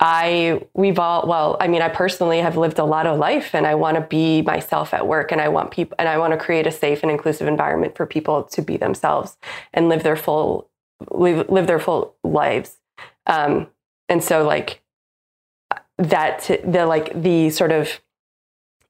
I 0.00 0.62
we've 0.74 0.98
all 0.98 1.26
well, 1.26 1.56
I 1.60 1.66
mean, 1.66 1.82
I 1.82 1.88
personally 1.88 2.38
have 2.38 2.56
lived 2.56 2.78
a 2.78 2.84
lot 2.84 3.06
of 3.06 3.18
life, 3.18 3.54
and 3.54 3.66
I 3.66 3.74
want 3.74 3.96
to 3.96 4.00
be 4.02 4.42
myself 4.42 4.94
at 4.94 5.06
work, 5.06 5.32
and 5.32 5.40
I 5.40 5.48
want 5.48 5.70
people, 5.72 5.96
and 5.98 6.08
I 6.08 6.18
want 6.18 6.32
to 6.32 6.38
create 6.38 6.66
a 6.66 6.70
safe 6.70 7.02
and 7.02 7.10
inclusive 7.10 7.48
environment 7.48 7.96
for 7.96 8.06
people 8.06 8.44
to 8.44 8.62
be 8.62 8.76
themselves 8.76 9.36
and 9.74 9.88
live 9.88 10.04
their 10.04 10.16
full 10.16 10.70
live, 11.10 11.48
live 11.48 11.66
their 11.66 11.80
full 11.80 12.14
lives. 12.22 12.76
Um, 13.26 13.68
and 14.08 14.22
so 14.22 14.44
like 14.46 14.82
that, 15.98 16.60
the 16.64 16.86
like 16.86 17.20
the 17.20 17.50
sort 17.50 17.72
of 17.72 18.00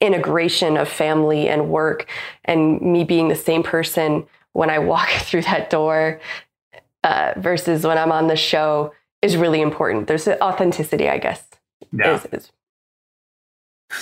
integration 0.00 0.76
of 0.76 0.88
family 0.88 1.48
and 1.48 1.68
work 1.68 2.06
and 2.44 2.80
me 2.80 3.04
being 3.04 3.28
the 3.28 3.34
same 3.34 3.62
person 3.62 4.26
when 4.52 4.70
I 4.70 4.78
walk 4.78 5.08
through 5.20 5.42
that 5.42 5.70
door 5.70 6.20
uh, 7.04 7.34
versus 7.36 7.86
when 7.86 7.98
I'm 7.98 8.12
on 8.12 8.28
the 8.28 8.36
show 8.36 8.92
is 9.22 9.36
really 9.36 9.60
important. 9.60 10.06
There's 10.06 10.28
authenticity, 10.28 11.08
I 11.08 11.18
guess. 11.18 11.44
Yeah. 11.92 12.16
Is, 12.16 12.26
is. 12.32 12.52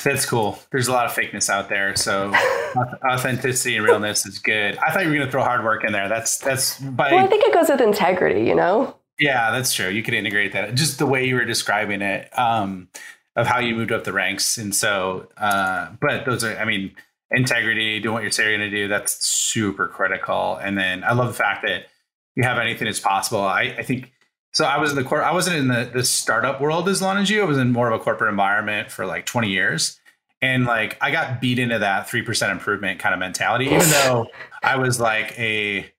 That's 0.03 0.27
cool. 0.27 0.59
There's 0.73 0.89
a 0.89 0.93
lot 0.93 1.07
of 1.07 1.13
fakeness 1.13 1.49
out 1.49 1.69
there, 1.69 1.95
so 1.95 2.35
authenticity 3.09 3.77
and 3.77 3.85
realness 3.85 4.27
is 4.27 4.41
good. 4.41 4.77
I 4.79 4.93
thought 4.93 5.05
you 5.05 5.11
were 5.11 5.15
going 5.15 5.27
to 5.27 5.31
throw 5.31 5.45
hard 5.45 5.63
work 5.63 5.85
in 5.85 5.93
there. 5.93 6.09
That's 6.09 6.39
that's. 6.39 6.81
By, 6.81 7.13
well, 7.13 7.25
I 7.25 7.29
think 7.29 7.45
it 7.45 7.55
goes 7.55 7.69
with 7.69 7.81
integrity. 7.81 8.45
You 8.45 8.57
know. 8.57 8.97
Yeah, 9.19 9.51
that's 9.51 9.73
true. 9.73 9.89
You 9.89 10.03
could 10.03 10.15
integrate 10.15 10.53
that. 10.53 10.75
Just 10.75 10.99
the 10.99 11.07
way 11.07 11.27
you 11.27 11.37
were 11.37 11.45
describing 11.45 12.03
it, 12.03 12.37
um, 12.39 12.89
of 13.35 13.47
how 13.47 13.59
you 13.59 13.75
moved 13.75 13.93
up 13.93 14.05
the 14.05 14.13
ranks, 14.13 14.59
and 14.59 14.75
so. 14.75 15.29
Uh, 15.37 15.91
but 16.01 16.25
those 16.25 16.45
are, 16.45 16.57
I 16.59 16.65
mean, 16.65 16.93
integrity, 17.31 18.01
doing 18.01 18.15
what 18.15 18.23
you're 18.23 18.33
say 18.33 18.49
you're 18.49 18.59
going 18.59 18.71
to 18.71 18.77
do. 18.77 18.89
That's 18.89 19.25
super 19.27 19.89
critical. 19.89 20.57
And 20.57 20.77
then 20.77 21.05
I 21.05 21.13
love 21.13 21.29
the 21.29 21.35
fact 21.35 21.65
that 21.67 21.87
you 22.35 22.45
have 22.45 22.59
anything 22.59 22.89
as 22.89 23.01
possible. 23.01 23.41
I, 23.41 23.75
I 23.79 23.83
think 23.83 24.13
so 24.53 24.65
I 24.65 24.79
was 24.79 24.91
in 24.91 24.97
the 24.97 25.05
core. 25.05 25.23
I 25.23 25.33
wasn't 25.33 25.57
in 25.57 25.69
the 25.69 25.91
the 25.93 26.05
startup 26.05 26.61
world 26.61 26.89
as 26.89 27.03
long 27.03 27.19
as 27.19 27.31
you. 27.31 27.43
I 27.43 27.45
was 27.45 27.59
in 27.59 27.73
more 27.73 27.91
of 27.91 28.01
a 28.01 28.03
corporate 28.03 28.31
environment 28.31 28.91
for 28.91 29.07
like 29.07 29.27
20 29.27 29.49
years. 29.49 30.01
And 30.43 30.67
like 30.67 30.97
I 31.01 31.11
got 31.11 31.41
beat 31.41 31.59
into 31.59 31.79
that 31.79 32.09
3% 32.09 32.51
improvement 32.51 33.01
kind 33.01 33.15
of 33.15 33.19
mentality, 33.19 33.67
even 33.67 33.89
though 33.89 34.27
I 34.63 34.77
was 34.77 35.01
like 35.01 35.39
a 35.39 35.91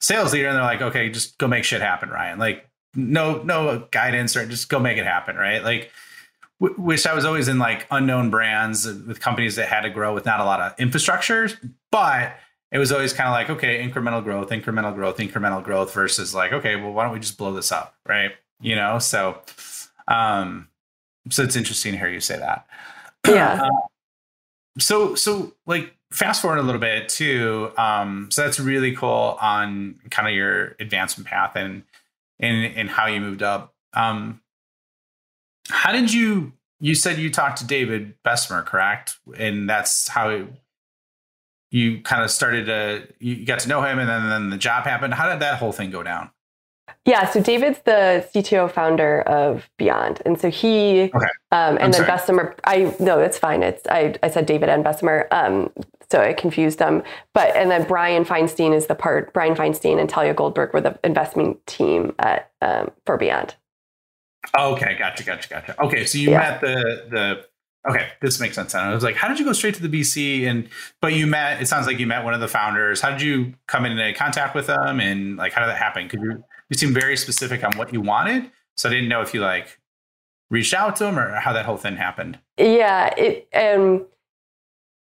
sales 0.00 0.32
leader 0.32 0.48
and 0.48 0.56
they're 0.56 0.64
like, 0.64 0.82
okay, 0.82 1.08
just 1.08 1.38
go 1.38 1.48
make 1.48 1.64
shit 1.64 1.80
happen, 1.80 2.10
Ryan. 2.10 2.38
Like 2.38 2.65
no, 2.96 3.42
no 3.42 3.86
guidance 3.90 4.36
or 4.36 4.46
just 4.46 4.68
go 4.68 4.78
make 4.78 4.98
it 4.98 5.06
happen. 5.06 5.36
Right. 5.36 5.62
Like 5.62 5.90
w- 6.60 6.80
wish 6.80 7.06
I 7.06 7.14
was 7.14 7.24
always 7.24 7.48
in 7.48 7.58
like 7.58 7.86
unknown 7.90 8.30
brands 8.30 8.86
with 8.86 9.20
companies 9.20 9.56
that 9.56 9.68
had 9.68 9.82
to 9.82 9.90
grow 9.90 10.14
with 10.14 10.24
not 10.24 10.40
a 10.40 10.44
lot 10.44 10.60
of 10.60 10.74
infrastructure, 10.78 11.48
but 11.90 12.36
it 12.72 12.78
was 12.78 12.90
always 12.90 13.12
kind 13.12 13.28
of 13.28 13.32
like, 13.32 13.50
okay, 13.50 13.86
incremental 13.86 14.22
growth, 14.22 14.50
incremental 14.50 14.94
growth, 14.94 15.18
incremental 15.18 15.62
growth 15.62 15.92
versus 15.94 16.34
like, 16.34 16.52
okay, 16.52 16.76
well, 16.76 16.92
why 16.92 17.04
don't 17.04 17.12
we 17.12 17.20
just 17.20 17.38
blow 17.38 17.52
this 17.52 17.70
up? 17.70 17.94
Right. 18.06 18.32
You 18.60 18.74
know, 18.74 18.98
so, 18.98 19.40
um, 20.08 20.68
so 21.30 21.42
it's 21.42 21.56
interesting 21.56 21.92
to 21.92 21.98
hear 21.98 22.08
you 22.08 22.20
say 22.20 22.38
that. 22.38 22.66
Yeah. 23.26 23.60
Uh, 23.64 23.70
so, 24.78 25.16
so 25.16 25.52
like 25.66 25.96
fast 26.12 26.40
forward 26.40 26.58
a 26.58 26.62
little 26.62 26.80
bit 26.80 27.08
too. 27.08 27.72
Um, 27.76 28.28
so 28.30 28.42
that's 28.42 28.60
really 28.60 28.94
cool 28.94 29.36
on 29.40 29.98
kind 30.10 30.28
of 30.28 30.34
your 30.34 30.76
advancement 30.78 31.26
path 31.26 31.56
and, 31.56 31.82
and, 32.40 32.74
and 32.76 32.90
how 32.90 33.06
you 33.06 33.20
moved 33.20 33.42
up. 33.42 33.74
Um, 33.94 34.40
how 35.68 35.92
did 35.92 36.12
you, 36.12 36.52
you 36.80 36.94
said 36.94 37.18
you 37.18 37.30
talked 37.30 37.58
to 37.58 37.66
David 37.66 38.14
Bessemer, 38.22 38.62
correct? 38.62 39.18
And 39.36 39.68
that's 39.68 40.08
how 40.08 40.46
you 41.70 42.00
kind 42.00 42.22
of 42.22 42.30
started 42.30 42.66
to 42.66 43.06
you 43.18 43.44
got 43.44 43.60
to 43.60 43.68
know 43.68 43.82
him 43.82 43.98
and 43.98 44.08
then, 44.08 44.28
then 44.28 44.50
the 44.50 44.56
job 44.56 44.84
happened 44.84 45.14
how 45.14 45.28
did 45.28 45.40
that 45.40 45.58
whole 45.58 45.72
thing 45.72 45.90
go 45.90 46.02
down 46.02 46.30
yeah 47.04 47.28
so 47.28 47.40
david's 47.40 47.80
the 47.80 48.26
cto 48.34 48.70
founder 48.70 49.22
of 49.22 49.68
beyond 49.76 50.22
and 50.24 50.40
so 50.40 50.50
he 50.50 51.10
okay. 51.14 51.26
um, 51.52 51.76
and 51.76 51.78
I'm 51.78 51.90
then 51.90 51.92
sorry. 51.92 52.06
bessemer 52.06 52.56
i 52.64 52.94
no 53.00 53.20
it's 53.20 53.38
fine 53.38 53.62
it's 53.62 53.82
i, 53.88 54.14
I 54.22 54.30
said 54.30 54.46
david 54.46 54.68
and 54.68 54.84
bessemer 54.84 55.26
um, 55.30 55.70
so 56.10 56.20
I 56.20 56.32
confused 56.32 56.78
them. 56.78 57.02
But 57.34 57.54
and 57.56 57.70
then 57.70 57.86
Brian 57.86 58.24
Feinstein 58.24 58.74
is 58.74 58.86
the 58.86 58.94
part. 58.94 59.32
Brian 59.32 59.54
Feinstein 59.54 59.98
and 59.98 60.08
Talia 60.08 60.34
Goldberg 60.34 60.72
were 60.72 60.80
the 60.80 60.98
investment 61.04 61.64
team 61.66 62.14
at 62.18 62.50
um, 62.62 62.90
for 63.04 63.16
Beyond. 63.16 63.54
okay, 64.58 64.96
gotcha, 64.98 65.24
gotcha, 65.24 65.48
gotcha. 65.48 65.82
Okay, 65.82 66.04
so 66.06 66.18
you 66.18 66.30
yeah. 66.30 66.38
met 66.38 66.60
the 66.60 67.06
the 67.10 67.46
Okay, 67.88 68.08
this 68.20 68.40
makes 68.40 68.56
sense. 68.56 68.74
I 68.74 68.92
was 68.92 69.04
like, 69.04 69.14
how 69.14 69.28
did 69.28 69.38
you 69.38 69.44
go 69.44 69.52
straight 69.52 69.74
to 69.76 69.86
the 69.86 70.00
VC? 70.00 70.46
And 70.46 70.68
but 71.00 71.12
you 71.12 71.26
met. 71.26 71.62
It 71.62 71.68
sounds 71.68 71.86
like 71.86 71.98
you 71.98 72.06
met 72.06 72.24
one 72.24 72.34
of 72.34 72.40
the 72.40 72.48
founders. 72.48 73.00
How 73.00 73.10
did 73.10 73.22
you 73.22 73.54
come 73.68 73.84
into 73.86 74.12
contact 74.14 74.54
with 74.54 74.66
them? 74.66 74.98
And 74.98 75.36
like, 75.36 75.52
how 75.52 75.60
did 75.60 75.68
that 75.68 75.78
happen? 75.78 76.08
Because 76.08 76.20
you 76.24 76.44
you 76.68 76.76
seem 76.76 76.92
very 76.92 77.16
specific 77.16 77.62
on 77.62 77.76
what 77.76 77.92
you 77.92 78.00
wanted. 78.00 78.50
So 78.76 78.88
I 78.88 78.92
didn't 78.92 79.08
know 79.08 79.22
if 79.22 79.32
you 79.32 79.40
like 79.40 79.78
reached 80.50 80.74
out 80.74 80.96
to 80.96 81.04
them 81.04 81.18
or 81.18 81.34
how 81.36 81.52
that 81.52 81.64
whole 81.64 81.76
thing 81.76 81.96
happened. 81.96 82.38
Yeah, 82.58 83.14
it 83.16 83.48
um, 83.54 84.06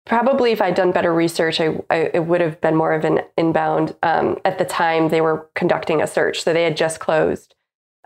probably 0.05 0.51
if 0.51 0.61
I'd 0.61 0.75
done 0.75 0.91
better 0.91 1.13
research, 1.13 1.59
I, 1.59 1.79
I 1.89 2.11
it 2.13 2.25
would 2.25 2.41
have 2.41 2.59
been 2.61 2.75
more 2.75 2.93
of 2.93 3.05
an 3.05 3.21
inbound. 3.37 3.95
Um, 4.03 4.39
at 4.45 4.57
the 4.57 4.65
time, 4.65 5.09
they 5.09 5.21
were 5.21 5.49
conducting 5.55 6.01
a 6.01 6.07
search, 6.07 6.43
so 6.43 6.53
they 6.53 6.63
had 6.63 6.77
just 6.77 6.99
closed 6.99 7.55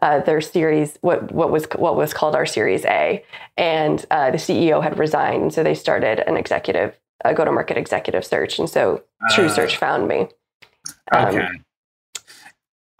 uh, 0.01 0.19
their 0.19 0.41
series, 0.41 0.97
what 1.01 1.31
what 1.31 1.49
was 1.49 1.65
what 1.75 1.95
was 1.95 2.13
called 2.13 2.35
our 2.35 2.45
Series 2.45 2.85
A, 2.85 3.23
and 3.57 4.05
uh, 4.11 4.31
the 4.31 4.37
CEO 4.37 4.81
had 4.83 4.97
resigned, 4.99 5.43
and 5.43 5.53
so 5.53 5.63
they 5.63 5.73
started 5.73 6.19
an 6.27 6.37
executive, 6.37 6.99
a 7.25 7.33
go 7.33 7.43
to 7.43 7.51
market 7.51 7.77
executive 7.77 8.23
search, 8.23 8.59
and 8.59 8.69
so 8.69 9.03
True 9.31 9.49
Search 9.49 9.77
found 9.77 10.07
me. 10.07 10.27
Um, 11.11 11.25
okay. 11.35 11.47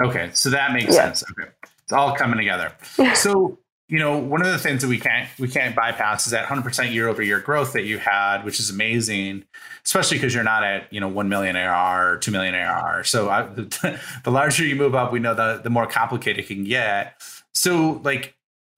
Okay, 0.02 0.30
so 0.34 0.50
that 0.50 0.74
makes 0.74 0.96
yeah. 0.96 1.06
sense. 1.06 1.24
Okay, 1.32 1.50
it's 1.84 1.94
all 1.94 2.16
coming 2.16 2.38
together. 2.38 2.74
so 3.16 3.60
you 3.90 4.00
know, 4.00 4.18
one 4.18 4.42
of 4.42 4.48
the 4.48 4.58
things 4.58 4.82
that 4.82 4.90
we 4.90 5.00
can't 5.00 5.30
we 5.40 5.48
can't 5.48 5.76
bypass 5.76 6.26
is 6.26 6.32
that 6.32 6.48
100% 6.48 6.94
year 6.94 7.08
over 7.08 7.22
year 7.22 7.40
growth 7.40 7.74
that 7.74 7.84
you 7.84 7.98
had, 7.98 8.44
which 8.44 8.60
is 8.60 8.70
amazing, 8.70 9.46
especially 9.86 10.18
because 10.18 10.36
you're 10.36 10.44
not 10.44 10.64
at 10.64 10.92
you 10.92 11.00
know 11.00 11.08
1 11.08 11.30
million 11.30 11.56
ARR 11.56 12.14
or 12.14 12.18
2 12.18 12.32
million 12.32 12.54
ARR. 12.54 13.06
So 13.06 13.30
I, 13.30 13.44
the, 13.44 14.00
the 14.24 14.32
larger 14.32 14.66
you 14.66 14.76
move 14.76 14.94
up, 14.94 15.12
we 15.14 15.20
know 15.20 15.34
the 15.34 15.62
the 15.64 15.70
more 15.70 15.88
complicated 15.88 16.44
it 16.44 16.48
can 16.48 16.66
get. 16.66 17.22
So 17.54 18.02
like, 18.04 18.36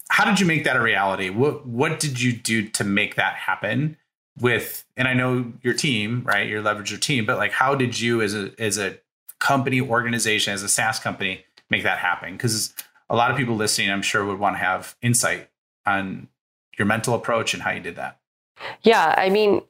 how 0.09 0.25
did 0.25 0.39
you 0.39 0.45
make 0.45 0.63
that 0.65 0.75
a 0.75 0.81
reality? 0.81 1.29
What 1.29 1.65
what 1.65 1.99
did 1.99 2.21
you 2.21 2.31
do 2.31 2.67
to 2.69 2.83
make 2.83 3.15
that 3.15 3.35
happen? 3.35 3.97
With 4.39 4.85
and 4.95 5.07
I 5.07 5.15
know 5.15 5.51
your 5.63 5.73
team, 5.73 6.21
right? 6.23 6.47
Your 6.47 6.61
leverage 6.61 6.91
your 6.91 6.99
team, 6.99 7.25
but 7.25 7.37
like, 7.37 7.51
how 7.51 7.75
did 7.75 7.99
you 7.99 8.21
as 8.21 8.35
a 8.35 8.51
as 8.59 8.77
a 8.77 8.97
company 9.39 9.81
organization, 9.81 10.53
as 10.53 10.61
a 10.63 10.69
SaaS 10.69 10.99
company, 10.99 11.43
make 11.69 11.83
that 11.83 11.97
happen? 11.97 12.33
Because 12.33 12.73
a 13.09 13.15
lot 13.15 13.31
of 13.31 13.37
people 13.37 13.55
listening, 13.55 13.89
I'm 13.89 14.01
sure, 14.01 14.25
would 14.25 14.39
want 14.39 14.55
to 14.55 14.59
have 14.59 14.95
insight 15.01 15.49
on 15.85 16.27
your 16.77 16.85
mental 16.85 17.13
approach 17.13 17.53
and 17.53 17.63
how 17.63 17.71
you 17.71 17.79
did 17.79 17.95
that. 17.95 18.19
Yeah, 18.83 19.13
I 19.17 19.29
mean, 19.29 19.61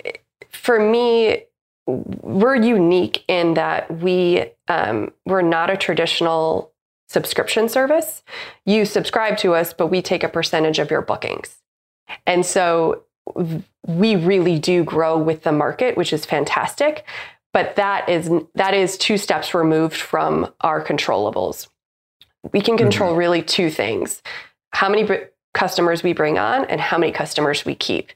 for 0.52 0.80
me, 0.80 1.44
we're 1.86 2.56
unique 2.56 3.24
in 3.28 3.56
that 3.56 4.00
we 4.00 4.46
um, 4.68 5.12
we're 5.26 5.42
not 5.42 5.70
a 5.70 5.78
traditional 5.78 6.72
subscription 7.08 7.70
service. 7.70 8.24
You 8.66 8.86
subscribe 8.86 9.38
to 9.40 9.56
us, 9.56 9.74
but 9.74 9.88
we 9.88 10.02
take 10.02 10.24
a 10.24 10.30
percentage 10.30 10.80
of 10.80 10.92
your 10.92 11.02
bookings, 11.02 11.58
and 12.28 12.46
so 12.46 13.04
we 13.88 14.16
really 14.16 14.60
do 14.60 14.84
grow 14.84 15.18
with 15.18 15.44
the 15.44 15.52
market, 15.52 15.98
which 15.98 16.14
is 16.14 16.26
fantastic. 16.26 17.06
But 17.54 17.76
that 17.78 18.08
is 18.10 18.30
that 18.56 18.74
is 18.74 18.98
two 18.98 19.18
steps 19.18 19.54
removed 19.54 19.98
from 19.98 20.54
our 20.62 20.84
controllables 20.84 21.68
we 22.54 22.62
can 22.62 22.78
control 22.78 23.12
mm-hmm. 23.12 23.20
really 23.20 23.42
two 23.42 23.70
things 23.70 24.22
how 24.72 24.90
many 24.90 25.04
br- 25.04 25.16
customers 25.54 26.04
we 26.04 26.14
bring 26.14 26.38
on 26.38 26.66
and 26.66 26.80
how 26.80 26.98
many 26.98 27.12
customers 27.12 27.66
we 27.66 27.76
keep. 27.76 28.12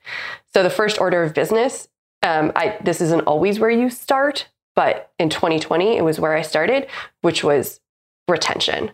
So, 0.54 0.64
the 0.64 0.70
first 0.70 1.00
order 1.00 1.24
of 1.24 1.34
business, 1.34 1.88
um, 2.22 2.52
I, 2.56 2.78
this 2.84 3.02
isn't 3.02 3.22
always 3.22 3.60
where 3.60 3.70
you 3.70 3.90
start, 3.90 4.48
but 4.76 5.12
in 5.20 5.30
2020, 5.30 5.98
it 5.98 6.04
was 6.04 6.20
where 6.20 6.36
I 6.36 6.42
started, 6.42 6.88
which 7.22 7.44
was 7.44 7.80
retention. 8.28 8.92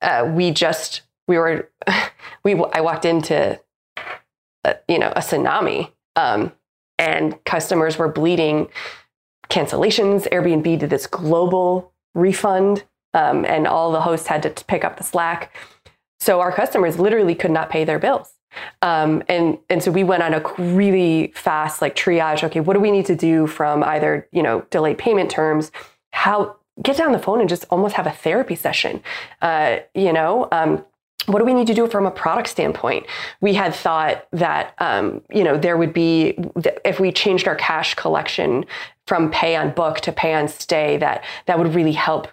Uh, 0.00 0.30
we 0.34 0.50
just, 0.50 1.02
we 1.28 1.38
were, 1.38 1.70
we, 2.44 2.54
I 2.72 2.80
walked 2.80 3.04
into, 3.04 3.60
a, 4.64 4.76
you 4.88 4.98
know, 4.98 5.12
a 5.14 5.20
tsunami 5.20 5.90
um, 6.16 6.52
and 6.98 7.42
customers 7.44 7.98
were 7.98 8.08
bleeding 8.08 8.68
cancellations. 9.48 10.28
Airbnb 10.30 10.78
did 10.78 10.90
this 10.90 11.06
global 11.06 11.92
refund 12.14 12.84
um, 13.14 13.44
and 13.44 13.66
all 13.66 13.92
the 13.92 14.00
hosts 14.00 14.26
had 14.26 14.42
to 14.42 14.64
pick 14.64 14.84
up 14.84 14.96
the 14.96 15.04
slack. 15.04 15.54
So 16.20 16.40
our 16.40 16.52
customers 16.52 16.98
literally 16.98 17.34
could 17.34 17.50
not 17.50 17.70
pay 17.70 17.84
their 17.84 17.98
bills. 17.98 18.34
Um, 18.82 19.22
and 19.28 19.58
and 19.70 19.82
so 19.82 19.90
we 19.90 20.04
went 20.04 20.22
on 20.22 20.34
a 20.34 20.42
really 20.58 21.32
fast 21.34 21.80
like 21.80 21.96
triage. 21.96 22.44
Okay, 22.44 22.60
what 22.60 22.74
do 22.74 22.80
we 22.80 22.90
need 22.90 23.06
to 23.06 23.16
do 23.16 23.46
from 23.46 23.82
either 23.82 24.28
you 24.30 24.42
know 24.42 24.60
delayed 24.70 24.98
payment 24.98 25.30
terms? 25.30 25.72
How 26.12 26.56
get 26.80 26.96
down 26.96 27.12
the 27.12 27.18
phone 27.18 27.40
and 27.40 27.48
just 27.48 27.64
almost 27.70 27.94
have 27.94 28.06
a 28.06 28.10
therapy 28.10 28.54
session. 28.54 29.02
Uh, 29.40 29.78
you 29.94 30.12
know, 30.12 30.48
um, 30.52 30.84
what 31.26 31.38
do 31.38 31.44
we 31.44 31.54
need 31.54 31.66
to 31.66 31.74
do 31.74 31.86
from 31.86 32.06
a 32.06 32.10
product 32.10 32.48
standpoint? 32.48 33.06
We 33.40 33.54
had 33.54 33.74
thought 33.74 34.26
that 34.32 34.74
um, 34.78 35.22
you 35.30 35.44
know 35.44 35.56
there 35.56 35.76
would 35.76 35.92
be 35.92 36.38
if 36.84 36.98
we 36.98 37.12
changed 37.12 37.46
our 37.46 37.56
cash 37.56 37.94
collection 37.94 38.64
from 39.06 39.30
pay 39.30 39.56
on 39.56 39.70
book 39.70 40.00
to 40.00 40.12
pay 40.12 40.34
on 40.34 40.48
stay 40.48 40.96
that 40.98 41.24
that 41.46 41.58
would 41.58 41.74
really 41.74 41.92
help 41.92 42.28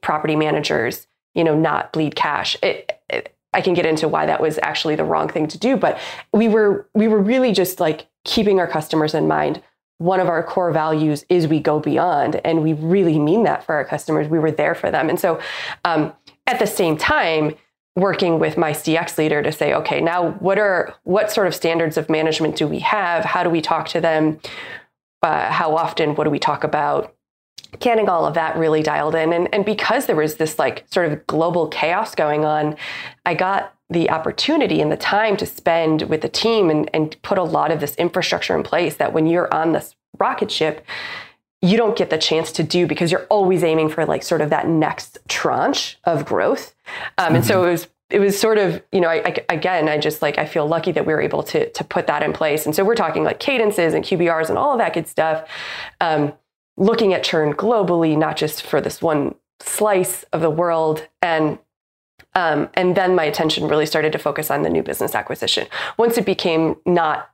property 0.00 0.36
managers, 0.36 1.06
you 1.34 1.44
know, 1.44 1.54
not 1.54 1.92
bleed 1.92 2.14
cash. 2.14 2.56
It, 2.62 3.00
it, 3.08 3.34
I 3.54 3.60
can 3.60 3.74
get 3.74 3.86
into 3.86 4.08
why 4.08 4.26
that 4.26 4.40
was 4.40 4.58
actually 4.62 4.96
the 4.96 5.04
wrong 5.04 5.28
thing 5.28 5.46
to 5.48 5.58
do, 5.58 5.76
but 5.76 5.98
we 6.32 6.48
were 6.48 6.88
we 6.94 7.08
were 7.08 7.20
really 7.20 7.52
just 7.52 7.80
like 7.80 8.06
keeping 8.24 8.58
our 8.58 8.66
customers 8.68 9.14
in 9.14 9.28
mind. 9.28 9.62
One 9.98 10.20
of 10.20 10.28
our 10.28 10.42
core 10.42 10.72
values 10.72 11.24
is 11.28 11.46
we 11.46 11.60
go 11.60 11.78
beyond, 11.78 12.40
and 12.44 12.62
we 12.62 12.72
really 12.72 13.18
mean 13.18 13.44
that 13.44 13.64
for 13.64 13.74
our 13.74 13.84
customers. 13.84 14.26
We 14.26 14.38
were 14.38 14.50
there 14.50 14.74
for 14.74 14.90
them, 14.90 15.08
and 15.08 15.20
so 15.20 15.38
um, 15.84 16.12
at 16.46 16.58
the 16.58 16.66
same 16.66 16.96
time, 16.96 17.54
working 17.94 18.38
with 18.38 18.56
my 18.56 18.72
CX 18.72 19.18
leader 19.18 19.42
to 19.42 19.52
say, 19.52 19.74
okay, 19.74 20.00
now 20.00 20.30
what 20.32 20.58
are 20.58 20.94
what 21.04 21.30
sort 21.30 21.46
of 21.46 21.54
standards 21.54 21.96
of 21.96 22.08
management 22.08 22.56
do 22.56 22.66
we 22.66 22.78
have? 22.78 23.24
How 23.24 23.42
do 23.42 23.50
we 23.50 23.60
talk 23.60 23.88
to 23.88 24.00
them? 24.00 24.40
Uh, 25.22 25.50
how 25.50 25.76
often? 25.76 26.14
What 26.14 26.24
do 26.24 26.30
we 26.30 26.38
talk 26.38 26.64
about? 26.64 27.14
Getting 27.80 28.08
all 28.08 28.26
of 28.26 28.34
that 28.34 28.56
really 28.56 28.82
dialed 28.82 29.14
in, 29.14 29.32
and 29.32 29.52
and 29.54 29.64
because 29.64 30.06
there 30.06 30.16
was 30.16 30.36
this 30.36 30.58
like 30.58 30.84
sort 30.90 31.10
of 31.10 31.26
global 31.26 31.68
chaos 31.68 32.14
going 32.14 32.44
on, 32.44 32.76
I 33.24 33.34
got 33.34 33.74
the 33.92 34.10
opportunity 34.10 34.80
and 34.80 34.90
the 34.90 34.96
time 34.96 35.36
to 35.36 35.46
spend 35.46 36.02
with 36.02 36.22
the 36.22 36.28
team 36.28 36.70
and, 36.70 36.88
and 36.94 37.20
put 37.22 37.38
a 37.38 37.42
lot 37.42 37.70
of 37.70 37.80
this 37.80 37.94
infrastructure 37.96 38.56
in 38.56 38.62
place 38.62 38.96
that 38.96 39.12
when 39.12 39.26
you're 39.26 39.52
on 39.52 39.72
this 39.72 39.94
rocket 40.18 40.50
ship, 40.50 40.84
you 41.60 41.76
don't 41.76 41.96
get 41.96 42.10
the 42.10 42.18
chance 42.18 42.50
to 42.52 42.62
do 42.62 42.86
because 42.86 43.12
you're 43.12 43.26
always 43.26 43.62
aiming 43.62 43.88
for 43.88 44.04
like 44.04 44.22
sort 44.22 44.40
of 44.40 44.50
that 44.50 44.66
next 44.66 45.18
tranche 45.28 45.98
of 46.04 46.24
growth. 46.24 46.74
Um, 47.18 47.26
mm-hmm. 47.26 47.36
And 47.36 47.44
so 47.44 47.60
mm-hmm. 47.60 47.68
it 47.68 47.70
was 47.70 47.88
it 48.10 48.18
was 48.18 48.38
sort 48.38 48.58
of 48.58 48.82
you 48.92 49.00
know 49.00 49.08
I, 49.08 49.22
I, 49.24 49.54
again 49.54 49.88
I 49.88 49.96
just 49.96 50.20
like 50.20 50.36
I 50.36 50.44
feel 50.44 50.66
lucky 50.66 50.92
that 50.92 51.06
we 51.06 51.14
were 51.14 51.22
able 51.22 51.42
to 51.44 51.70
to 51.70 51.84
put 51.84 52.06
that 52.08 52.22
in 52.22 52.32
place. 52.32 52.66
And 52.66 52.74
so 52.74 52.84
we're 52.84 52.96
talking 52.96 53.24
like 53.24 53.38
cadences 53.38 53.94
and 53.94 54.04
QBRs 54.04 54.48
and 54.48 54.58
all 54.58 54.72
of 54.72 54.78
that 54.78 54.92
good 54.92 55.06
stuff. 55.06 55.48
Um, 56.00 56.32
looking 56.76 57.12
at 57.12 57.22
churn 57.22 57.54
globally, 57.54 58.16
not 58.16 58.36
just 58.36 58.62
for 58.62 58.80
this 58.80 59.02
one 59.02 59.34
slice 59.60 60.24
of 60.32 60.40
the 60.40 60.50
world 60.50 61.06
and 61.20 61.58
um, 62.34 62.70
and 62.74 62.96
then 62.96 63.14
my 63.14 63.24
attention 63.24 63.68
really 63.68 63.84
started 63.84 64.12
to 64.12 64.18
focus 64.18 64.50
on 64.50 64.62
the 64.62 64.70
new 64.70 64.82
business 64.82 65.14
acquisition. 65.14 65.66
Once 65.98 66.16
it 66.16 66.24
became 66.24 66.76
not 66.86 67.30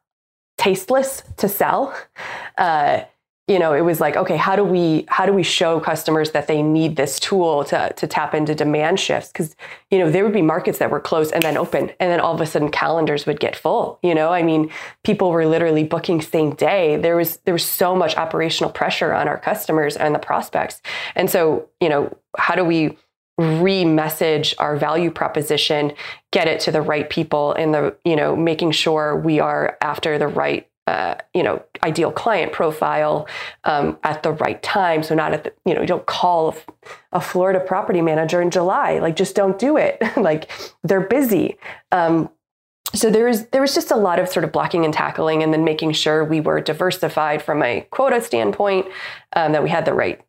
tasteless 0.56 1.22
to 1.36 1.48
sell, 1.48 1.96
uh, 2.58 3.02
you 3.48 3.58
know, 3.58 3.72
it 3.72 3.80
was 3.80 3.98
like, 3.98 4.14
okay, 4.14 4.36
how 4.36 4.54
do 4.56 4.62
we 4.62 5.06
how 5.08 5.24
do 5.24 5.32
we 5.32 5.42
show 5.42 5.80
customers 5.80 6.32
that 6.32 6.46
they 6.46 6.62
need 6.62 6.96
this 6.96 7.18
tool 7.18 7.64
to 7.64 7.92
to 7.94 8.06
tap 8.06 8.34
into 8.34 8.54
demand 8.54 9.00
shifts? 9.00 9.32
Because 9.32 9.56
you 9.90 9.98
know 9.98 10.10
there 10.10 10.22
would 10.22 10.34
be 10.34 10.42
markets 10.42 10.78
that 10.78 10.90
were 10.90 11.00
closed 11.00 11.32
and 11.32 11.42
then 11.42 11.56
open, 11.56 11.90
and 11.98 12.12
then 12.12 12.20
all 12.20 12.34
of 12.34 12.40
a 12.42 12.46
sudden 12.46 12.70
calendars 12.70 13.24
would 13.24 13.40
get 13.40 13.56
full. 13.56 13.98
You 14.02 14.14
know, 14.14 14.30
I 14.30 14.42
mean, 14.42 14.70
people 15.02 15.30
were 15.30 15.46
literally 15.46 15.82
booking 15.82 16.20
same 16.20 16.54
day. 16.54 16.96
There 16.96 17.16
was 17.16 17.38
there 17.38 17.54
was 17.54 17.64
so 17.64 17.96
much 17.96 18.14
operational 18.16 18.70
pressure 18.70 19.14
on 19.14 19.28
our 19.28 19.38
customers 19.38 19.96
and 19.96 20.14
the 20.14 20.18
prospects, 20.18 20.82
and 21.16 21.30
so 21.30 21.70
you 21.80 21.88
know, 21.88 22.14
how 22.36 22.54
do 22.54 22.64
we 22.64 22.98
re-message 23.38 24.52
our 24.58 24.76
value 24.76 25.12
proposition, 25.12 25.92
get 26.32 26.48
it 26.48 26.60
to 26.60 26.72
the 26.72 26.82
right 26.82 27.08
people, 27.08 27.54
and 27.54 27.72
the 27.72 27.96
you 28.04 28.14
know, 28.14 28.36
making 28.36 28.72
sure 28.72 29.16
we 29.16 29.40
are 29.40 29.78
after 29.80 30.18
the 30.18 30.28
right 30.28 30.68
uh, 30.88 31.14
you 31.34 31.42
know, 31.42 31.62
ideal 31.82 32.10
client 32.10 32.50
profile 32.50 33.28
um, 33.64 33.98
at 34.04 34.22
the 34.22 34.32
right 34.32 34.62
time. 34.62 35.02
So 35.02 35.14
not 35.14 35.34
at 35.34 35.44
the, 35.44 35.52
you 35.66 35.74
know, 35.74 35.82
you 35.82 35.86
don't 35.86 36.06
call 36.06 36.56
a 37.12 37.20
Florida 37.20 37.60
property 37.60 38.00
manager 38.00 38.40
in 38.40 38.50
July. 38.50 38.98
Like, 38.98 39.14
just 39.14 39.36
don't 39.36 39.58
do 39.58 39.76
it. 39.76 40.02
like, 40.16 40.50
they're 40.82 41.02
busy. 41.02 41.58
Um, 41.92 42.30
so 42.94 43.10
there 43.10 43.26
was 43.26 43.48
there 43.48 43.60
was 43.60 43.74
just 43.74 43.90
a 43.90 43.96
lot 43.96 44.18
of 44.18 44.30
sort 44.30 44.44
of 44.44 44.52
blocking 44.52 44.86
and 44.86 44.94
tackling, 44.94 45.42
and 45.42 45.52
then 45.52 45.62
making 45.62 45.92
sure 45.92 46.24
we 46.24 46.40
were 46.40 46.58
diversified 46.58 47.42
from 47.42 47.62
a 47.62 47.86
quota 47.90 48.22
standpoint, 48.22 48.86
um, 49.34 49.52
that 49.52 49.62
we 49.62 49.68
had 49.68 49.84
the 49.84 49.92
right. 49.92 50.20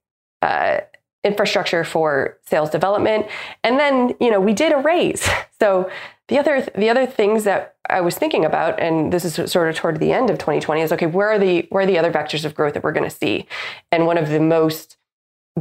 Uh, 0.41 0.81
infrastructure 1.25 1.83
for 1.83 2.37
sales 2.45 2.69
development 2.69 3.25
and 3.65 3.77
then 3.77 4.15
you 4.21 4.31
know 4.31 4.39
we 4.39 4.53
did 4.53 4.71
a 4.71 4.77
raise 4.77 5.27
so 5.59 5.91
the 6.29 6.39
other 6.39 6.61
the 6.75 6.89
other 6.89 7.05
things 7.05 7.43
that 7.43 7.75
I 7.89 8.01
was 8.01 8.15
thinking 8.17 8.45
about, 8.45 8.79
and 8.79 9.11
this 9.11 9.25
is 9.25 9.51
sort 9.51 9.69
of 9.69 9.75
toward 9.75 9.99
the 9.99 10.13
end 10.13 10.29
of 10.29 10.37
2020, 10.37 10.81
is 10.81 10.91
okay, 10.93 11.07
where 11.07 11.29
are 11.29 11.39
the 11.39 11.67
where 11.69 11.83
are 11.83 11.87
the 11.87 11.97
other 11.97 12.11
vectors 12.11 12.45
of 12.45 12.55
growth 12.55 12.75
that 12.75 12.83
we're 12.83 12.93
going 12.93 13.09
to 13.09 13.15
see? 13.15 13.47
And 13.91 14.05
one 14.05 14.17
of 14.17 14.29
the 14.29 14.39
most 14.39 14.97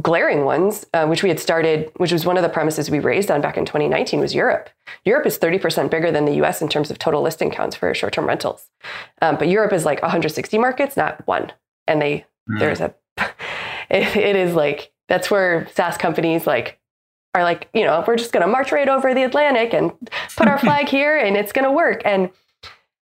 glaring 0.01 0.45
ones, 0.45 0.85
uh, 0.93 1.05
which 1.07 1.23
we 1.23 1.29
had 1.29 1.39
started, 1.39 1.91
which 1.97 2.11
was 2.11 2.25
one 2.25 2.37
of 2.37 2.43
the 2.43 2.49
premises 2.49 2.89
we 2.89 2.99
raised 2.99 3.29
on 3.29 3.41
back 3.41 3.57
in 3.57 3.65
2019, 3.65 4.19
was 4.19 4.33
Europe. 4.33 4.69
Europe 5.03 5.25
is 5.25 5.37
30% 5.37 5.89
bigger 5.89 6.11
than 6.11 6.25
the 6.25 6.35
US 6.43 6.61
in 6.61 6.69
terms 6.69 6.91
of 6.91 6.99
total 6.99 7.21
listing 7.21 7.51
counts 7.51 7.75
for 7.75 7.93
short 7.93 8.13
term 8.13 8.27
rentals. 8.27 8.69
Um, 9.21 9.37
but 9.37 9.47
Europe 9.47 9.73
is 9.73 9.85
like 9.85 10.01
160 10.01 10.57
markets, 10.57 10.95
not 10.95 11.25
one. 11.27 11.51
And 11.87 12.01
they, 12.01 12.25
mm. 12.49 12.59
there's 12.59 12.79
a, 12.79 12.93
it, 13.89 14.15
it 14.15 14.35
is 14.35 14.53
like, 14.53 14.91
that's 15.07 15.31
where 15.31 15.67
SaaS 15.73 15.97
companies 15.97 16.45
like 16.45 16.78
are 17.39 17.43
like, 17.43 17.69
you 17.73 17.83
know, 17.83 18.03
we're 18.07 18.15
just 18.15 18.31
going 18.31 18.45
to 18.45 18.51
march 18.51 18.71
right 18.71 18.87
over 18.87 19.13
the 19.13 19.23
Atlantic 19.23 19.73
and 19.73 19.91
put 20.35 20.47
our 20.47 20.59
flag 20.59 20.87
here 20.89 21.17
and 21.17 21.35
it's 21.35 21.51
going 21.51 21.65
to 21.65 21.71
work. 21.71 22.01
And 22.05 22.29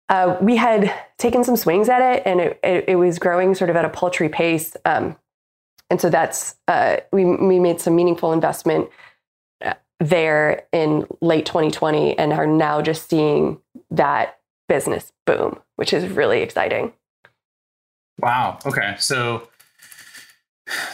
uh, 0.09 0.37
we 0.41 0.57
had 0.57 0.93
taken 1.19 1.45
some 1.45 1.57
swings 1.57 1.89
at 1.89 2.01
it 2.01 2.23
and 2.27 2.41
it, 2.41 2.61
it, 2.63 2.85
it, 2.89 2.97
was 2.97 3.19
growing 3.19 3.55
sort 3.55 3.71
of 3.71 3.77
at 3.77 3.85
a 3.85 3.89
paltry 3.89 4.29
pace. 4.29 4.77
Um, 4.85 5.17
and 5.91 6.01
so 6.01 6.11
that's, 6.11 6.57
uh, 6.69 6.99
we, 7.13 7.25
we 7.25 7.59
made 7.59 7.81
some 7.81 7.95
meaningful 7.97 8.33
investment 8.33 8.89
uh, 9.65 9.75
there 10.01 10.67
in 10.73 11.07
late 11.21 11.47
2020 11.47 12.19
and 12.19 12.33
are 12.33 12.47
now 12.47 12.83
just 12.83 13.09
seeing 13.09 13.59
that 13.91 14.39
business 14.69 15.13
boom, 15.27 15.61
which 15.77 15.93
is 15.93 16.11
really 16.11 16.43
exciting. 16.43 16.93
Wow. 18.19 18.59
Okay. 18.67 18.95
So 18.99 19.49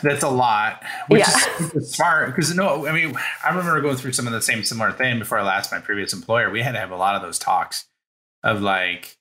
that's 0.02 0.22
a 0.22 0.28
lot, 0.28 0.82
which 1.08 1.20
yeah. 1.20 1.68
is 1.74 1.92
smart 1.92 2.34
because 2.34 2.54
no, 2.54 2.86
I 2.86 2.92
mean, 2.92 3.14
I 3.44 3.50
remember 3.50 3.80
going 3.80 3.96
through 3.96 4.12
some 4.12 4.26
of 4.26 4.32
the 4.32 4.42
same 4.42 4.64
similar 4.64 4.92
thing 4.92 5.18
before 5.18 5.38
I 5.38 5.42
left 5.42 5.70
my 5.70 5.78
previous 5.78 6.12
employer. 6.12 6.50
We 6.50 6.62
had 6.62 6.72
to 6.72 6.80
have 6.80 6.90
a 6.90 6.96
lot 6.96 7.14
of 7.14 7.22
those 7.22 7.38
talks 7.38 7.86
of 8.42 8.62
like 8.62 9.16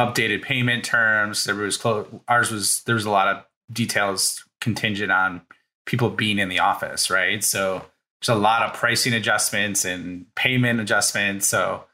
updated 0.00 0.42
payment 0.42 0.84
terms. 0.84 1.44
There 1.44 1.54
was 1.54 1.76
close, 1.76 2.06
ours 2.28 2.50
was 2.50 2.82
there 2.84 2.94
was 2.94 3.04
a 3.04 3.10
lot 3.10 3.28
of 3.28 3.44
details 3.72 4.44
contingent 4.60 5.10
on 5.10 5.42
people 5.86 6.10
being 6.10 6.38
in 6.38 6.48
the 6.48 6.60
office, 6.60 7.10
right? 7.10 7.42
So 7.42 7.84
there's 8.20 8.36
a 8.36 8.40
lot 8.40 8.62
of 8.62 8.74
pricing 8.74 9.12
adjustments 9.12 9.84
and 9.84 10.26
payment 10.34 10.80
adjustments. 10.80 11.46
So 11.46 11.84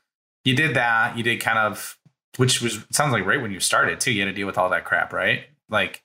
you 0.45 0.55
did 0.55 0.77
that. 0.77 1.17
You 1.17 1.23
did 1.23 1.41
kind 1.41 1.59
of, 1.59 1.99
which 2.37 2.63
was 2.63 2.85
sounds 2.91 3.13
like 3.13 3.27
right 3.27 3.41
when 3.41 3.51
you 3.51 3.61
started 3.61 4.01
too. 4.01 4.13
You 4.13 4.21
had 4.21 4.27
to 4.27 4.33
deal 4.33 4.47
with 4.47 4.59
all 4.59 4.71
that 4.71 4.85
crap, 4.85 5.13
right? 5.13 5.45
Like 5.69 6.03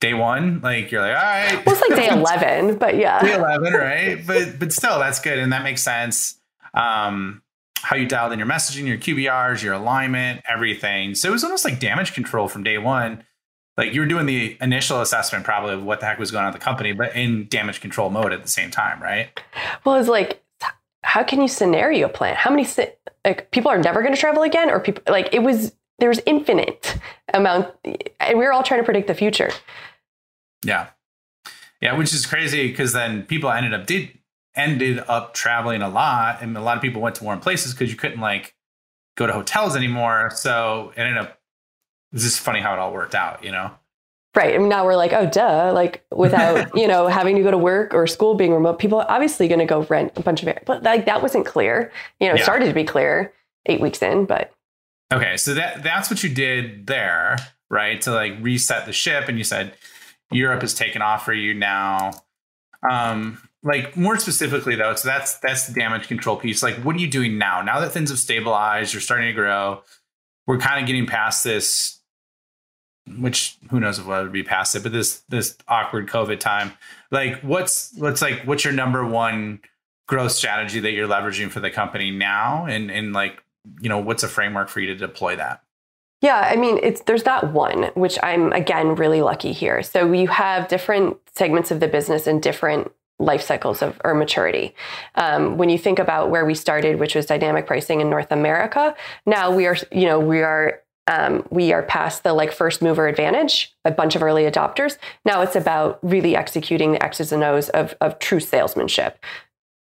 day 0.00 0.14
one, 0.14 0.60
like 0.60 0.90
you're 0.90 1.00
like, 1.00 1.16
all 1.16 1.22
right. 1.22 1.66
Well, 1.66 1.74
it's 1.74 1.88
like 1.88 1.98
day 1.98 2.08
eleven, 2.12 2.76
but 2.76 2.96
yeah, 2.96 3.22
day 3.22 3.34
eleven, 3.34 3.72
right? 3.72 4.26
but 4.26 4.58
but 4.58 4.72
still, 4.72 4.98
that's 4.98 5.20
good, 5.20 5.38
and 5.38 5.52
that 5.52 5.62
makes 5.62 5.82
sense. 5.82 6.40
Um, 6.74 7.42
how 7.84 7.96
you 7.96 8.06
dialed 8.06 8.32
in 8.32 8.38
your 8.38 8.48
messaging, 8.48 8.86
your 8.86 8.96
QBRs, 8.96 9.62
your 9.62 9.74
alignment, 9.74 10.40
everything. 10.48 11.14
So 11.14 11.28
it 11.28 11.32
was 11.32 11.44
almost 11.44 11.64
like 11.64 11.78
damage 11.78 12.14
control 12.14 12.48
from 12.48 12.62
day 12.62 12.78
one. 12.78 13.24
Like 13.76 13.92
you 13.92 14.00
were 14.00 14.06
doing 14.06 14.26
the 14.26 14.56
initial 14.60 15.00
assessment, 15.00 15.44
probably 15.44 15.74
of 15.74 15.82
what 15.82 16.00
the 16.00 16.06
heck 16.06 16.18
was 16.18 16.30
going 16.30 16.44
on 16.44 16.52
with 16.52 16.60
the 16.60 16.64
company, 16.64 16.92
but 16.92 17.14
in 17.14 17.48
damage 17.48 17.80
control 17.80 18.08
mode 18.08 18.32
at 18.32 18.42
the 18.42 18.48
same 18.48 18.70
time, 18.70 19.02
right? 19.02 19.28
Well, 19.84 19.96
it's 19.96 20.08
like, 20.08 20.42
how 21.02 21.22
can 21.22 21.42
you 21.42 21.48
scenario 21.48 22.08
plan? 22.08 22.36
How 22.36 22.50
many 22.50 22.66
like 23.24 23.50
people 23.50 23.70
are 23.70 23.78
never 23.78 24.00
going 24.00 24.14
to 24.14 24.20
travel 24.20 24.42
again, 24.42 24.70
or 24.70 24.80
people 24.80 25.02
like 25.12 25.28
it 25.32 25.42
was 25.42 25.72
there 25.98 26.08
was 26.08 26.20
infinite 26.26 26.98
amount, 27.32 27.68
and 28.20 28.38
we 28.38 28.44
were 28.44 28.52
all 28.52 28.62
trying 28.62 28.80
to 28.80 28.84
predict 28.84 29.06
the 29.06 29.14
future. 29.14 29.50
Yeah. 30.64 30.88
Yeah, 31.80 31.96
which 31.96 32.12
is 32.14 32.26
crazy 32.26 32.68
because 32.68 32.92
then 32.92 33.24
people 33.24 33.50
ended 33.50 33.74
up 33.74 33.86
did 33.86 34.18
ended 34.56 35.02
up 35.08 35.34
traveling 35.34 35.82
a 35.82 35.88
lot, 35.88 36.38
and 36.40 36.56
a 36.56 36.60
lot 36.60 36.76
of 36.76 36.82
people 36.82 37.02
went 37.02 37.16
to 37.16 37.24
warm 37.24 37.40
places 37.40 37.72
because 37.72 37.90
you 37.90 37.96
couldn't 37.96 38.20
like 38.20 38.54
go 39.16 39.26
to 39.26 39.32
hotels 39.32 39.76
anymore. 39.76 40.30
So 40.34 40.92
it 40.96 41.00
ended 41.00 41.18
up. 41.18 41.40
It's 42.12 42.22
just 42.22 42.40
funny 42.40 42.60
how 42.60 42.72
it 42.72 42.78
all 42.78 42.92
worked 42.92 43.14
out, 43.14 43.44
you 43.44 43.50
know. 43.50 43.72
Right. 44.36 44.54
And 44.56 44.68
now 44.68 44.84
we're 44.84 44.96
like, 44.96 45.12
oh, 45.12 45.26
duh. 45.26 45.72
Like 45.72 46.04
without, 46.10 46.70
you 46.76 46.88
know, 46.88 47.06
having 47.06 47.36
to 47.36 47.42
go 47.42 47.50
to 47.50 47.58
work 47.58 47.94
or 47.94 48.06
school 48.06 48.34
being 48.34 48.52
remote, 48.52 48.78
people 48.78 49.00
are 49.00 49.10
obviously 49.10 49.46
going 49.48 49.60
to 49.60 49.64
go 49.64 49.82
rent 49.82 50.12
a 50.16 50.22
bunch 50.22 50.42
of 50.42 50.48
air. 50.48 50.62
But 50.66 50.82
like 50.82 51.06
that 51.06 51.22
wasn't 51.22 51.46
clear. 51.46 51.92
You 52.20 52.28
know, 52.28 52.34
yeah. 52.34 52.42
started 52.42 52.66
to 52.66 52.72
be 52.72 52.84
clear 52.84 53.32
eight 53.66 53.80
weeks 53.80 54.02
in, 54.02 54.26
but. 54.26 54.52
Okay. 55.12 55.36
So 55.36 55.54
that 55.54 55.82
that's 55.82 56.10
what 56.10 56.22
you 56.22 56.30
did 56.30 56.86
there, 56.86 57.36
right? 57.70 58.00
To 58.02 58.12
like 58.12 58.34
reset 58.40 58.86
the 58.86 58.92
ship. 58.92 59.28
And 59.28 59.38
you 59.38 59.44
said, 59.44 59.74
Europe 60.30 60.62
has 60.62 60.74
taken 60.74 61.02
off 61.02 61.24
for 61.24 61.32
you 61.32 61.54
now. 61.54 62.12
Um, 62.88 63.38
like 63.64 63.96
more 63.96 64.18
specifically 64.18 64.76
though, 64.76 64.94
so 64.94 65.08
that's 65.08 65.38
that's 65.38 65.66
the 65.66 65.72
damage 65.72 66.06
control 66.06 66.36
piece. 66.36 66.62
Like, 66.62 66.76
what 66.76 66.94
are 66.96 66.98
you 66.98 67.08
doing 67.08 67.38
now? 67.38 67.62
Now 67.62 67.80
that 67.80 67.92
things 67.92 68.10
have 68.10 68.18
stabilized, 68.18 68.92
you're 68.92 69.00
starting 69.00 69.28
to 69.28 69.32
grow. 69.32 69.82
We're 70.46 70.58
kind 70.58 70.80
of 70.80 70.86
getting 70.86 71.06
past 71.06 71.42
this, 71.42 71.98
which 73.18 73.56
who 73.70 73.80
knows 73.80 73.98
if 73.98 74.06
we'll 74.06 74.28
be 74.28 74.42
past 74.42 74.76
it, 74.76 74.82
but 74.82 74.92
this 74.92 75.20
this 75.30 75.56
awkward 75.66 76.08
COVID 76.08 76.40
time. 76.40 76.72
Like, 77.10 77.40
what's 77.40 77.94
what's 77.96 78.20
like 78.20 78.42
what's 78.42 78.64
your 78.64 78.74
number 78.74 79.06
one 79.06 79.60
growth 80.06 80.32
strategy 80.32 80.80
that 80.80 80.92
you're 80.92 81.08
leveraging 81.08 81.50
for 81.50 81.60
the 81.60 81.70
company 81.70 82.10
now, 82.10 82.66
and 82.66 82.90
and 82.90 83.14
like 83.14 83.42
you 83.80 83.88
know 83.88 83.98
what's 83.98 84.22
a 84.22 84.28
framework 84.28 84.68
for 84.68 84.80
you 84.80 84.86
to 84.88 84.94
deploy 84.94 85.36
that? 85.36 85.62
Yeah, 86.20 86.48
I 86.50 86.56
mean, 86.56 86.78
it's 86.82 87.02
there's 87.02 87.26
not 87.26 87.52
one, 87.52 87.90
which 87.94 88.18
I'm 88.22 88.52
again 88.52 88.94
really 88.94 89.20
lucky 89.20 89.52
here. 89.52 89.82
So 89.82 90.10
you 90.12 90.28
have 90.28 90.68
different 90.68 91.18
segments 91.34 91.70
of 91.70 91.80
the 91.80 91.88
business 91.88 92.26
and 92.26 92.42
different 92.42 92.90
life 93.18 93.42
cycles 93.42 93.82
of 93.82 94.00
or 94.04 94.14
maturity. 94.14 94.74
Um, 95.14 95.56
when 95.56 95.68
you 95.68 95.78
think 95.78 95.98
about 95.98 96.30
where 96.30 96.44
we 96.44 96.54
started, 96.54 96.98
which 96.98 97.14
was 97.14 97.26
dynamic 97.26 97.66
pricing 97.66 98.00
in 98.00 98.10
North 98.10 98.32
America, 98.32 98.96
now 99.26 99.54
we 99.54 99.66
are, 99.66 99.76
you 99.92 100.06
know, 100.06 100.18
we 100.18 100.42
are 100.42 100.80
um, 101.06 101.46
we 101.50 101.72
are 101.72 101.82
past 101.82 102.22
the 102.22 102.32
like 102.32 102.52
first 102.52 102.80
mover 102.80 103.06
advantage, 103.06 103.74
a 103.84 103.90
bunch 103.90 104.16
of 104.16 104.22
early 104.22 104.44
adopters. 104.44 104.96
Now 105.24 105.42
it's 105.42 105.56
about 105.56 105.98
really 106.02 106.34
executing 106.34 106.92
the 106.92 107.02
X's 107.02 107.32
and 107.32 107.44
O's 107.44 107.68
of, 107.70 107.94
of 108.00 108.18
true 108.18 108.40
salesmanship, 108.40 109.22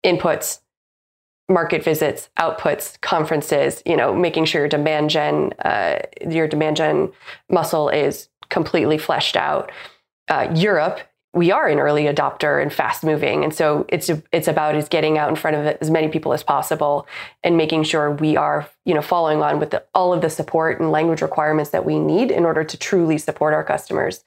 inputs, 0.04 0.61
market 1.48 1.84
visits, 1.84 2.30
outputs, 2.38 3.00
conferences, 3.00 3.82
you 3.84 3.96
know, 3.96 4.14
making 4.14 4.44
sure 4.44 4.62
your 4.62 4.68
demand 4.68 5.10
gen, 5.10 5.52
uh, 5.64 5.98
your 6.28 6.48
demand 6.48 6.76
gen 6.76 7.12
muscle 7.50 7.88
is 7.88 8.28
completely 8.48 8.98
fleshed 8.98 9.36
out. 9.36 9.70
Uh, 10.28 10.48
Europe, 10.54 11.00
we 11.34 11.50
are 11.50 11.66
an 11.66 11.78
early 11.78 12.04
adopter 12.04 12.60
and 12.60 12.72
fast 12.72 13.02
moving, 13.02 13.42
and 13.42 13.54
so 13.54 13.86
it's 13.88 14.10
it's 14.32 14.48
about 14.48 14.76
is 14.76 14.88
getting 14.88 15.16
out 15.16 15.30
in 15.30 15.36
front 15.36 15.56
of 15.56 15.66
as 15.80 15.90
many 15.90 16.08
people 16.08 16.34
as 16.34 16.42
possible 16.42 17.06
and 17.42 17.56
making 17.56 17.84
sure 17.84 18.10
we 18.10 18.36
are, 18.36 18.68
you 18.84 18.92
know, 18.92 19.00
following 19.00 19.42
on 19.42 19.58
with 19.58 19.70
the, 19.70 19.82
all 19.94 20.12
of 20.12 20.20
the 20.20 20.28
support 20.28 20.78
and 20.78 20.90
language 20.90 21.22
requirements 21.22 21.70
that 21.70 21.86
we 21.86 21.98
need 21.98 22.30
in 22.30 22.44
order 22.44 22.64
to 22.64 22.76
truly 22.76 23.16
support 23.16 23.54
our 23.54 23.64
customers. 23.64 24.24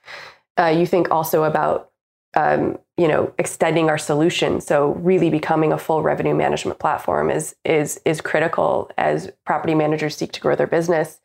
Uh, 0.58 0.66
you 0.66 0.88
think 0.88 1.12
also 1.12 1.44
about 1.44 1.92
um, 2.36 2.78
you 2.98 3.08
know 3.08 3.34
extending 3.38 3.90
our 3.90 3.98
solution. 3.98 4.62
So 4.62 4.94
really 4.94 5.30
becoming 5.30 5.72
a 5.72 5.78
full 5.78 6.02
revenue 6.02 6.36
management 6.36 6.80
platform 6.80 7.30
is 7.30 7.56
is 7.66 8.02
is 8.06 8.22
critical 8.22 8.92
as 8.98 9.32
property 9.46 9.76
managers 9.76 10.16
seek 10.16 10.32
to 10.34 10.42
grow 10.42 10.56
their 10.56 10.68
business. 10.68 11.20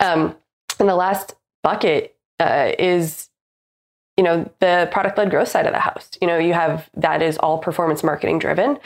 Um, 0.00 0.36
and 0.78 0.88
the 0.88 0.96
last 0.96 1.34
bucket 1.62 2.16
uh, 2.40 2.72
is 2.78 3.28
you 4.16 4.24
know 4.24 4.50
the 4.60 4.88
product 4.90 5.18
led 5.18 5.30
growth 5.30 5.48
side 5.48 5.66
of 5.66 5.72
the 5.72 5.80
house. 5.80 6.10
You 6.20 6.26
know 6.26 6.38
you 6.38 6.54
have 6.54 6.88
that 6.94 7.22
is 7.22 7.36
all 7.38 7.58
performance 7.58 8.02
marketing 8.02 8.38
driven. 8.38 8.78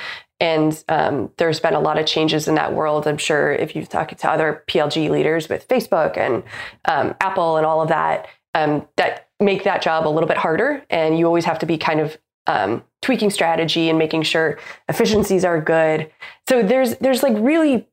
And 0.42 0.82
um, 0.88 1.30
there's 1.36 1.60
been 1.60 1.74
a 1.74 1.80
lot 1.80 1.98
of 1.98 2.06
changes 2.06 2.48
in 2.48 2.54
that 2.54 2.72
world. 2.72 3.06
I'm 3.06 3.18
sure 3.18 3.52
if 3.52 3.76
you've 3.76 3.90
talked 3.90 4.16
to 4.16 4.30
other 4.30 4.64
plg 4.68 5.10
leaders 5.10 5.50
with 5.50 5.68
facebook 5.68 6.16
and 6.16 6.42
um, 6.86 7.14
apple 7.20 7.58
and 7.58 7.66
all 7.66 7.82
of 7.82 7.88
that 7.90 8.26
um, 8.54 8.86
that 8.96 9.28
make 9.38 9.64
that 9.64 9.82
job 9.82 10.06
a 10.06 10.10
little 10.10 10.28
bit 10.28 10.36
harder. 10.36 10.84
And 10.90 11.18
you 11.18 11.26
always 11.26 11.44
have 11.44 11.58
to 11.60 11.66
be 11.66 11.78
kind 11.78 12.00
of 12.00 12.18
um, 12.46 12.84
tweaking 13.02 13.30
strategy 13.30 13.88
and 13.88 13.98
making 13.98 14.22
sure 14.22 14.58
efficiencies 14.88 15.44
are 15.44 15.60
good. 15.60 16.10
So 16.48 16.62
there's 16.62 16.96
there's 16.96 17.22
like 17.22 17.34
really 17.36 17.88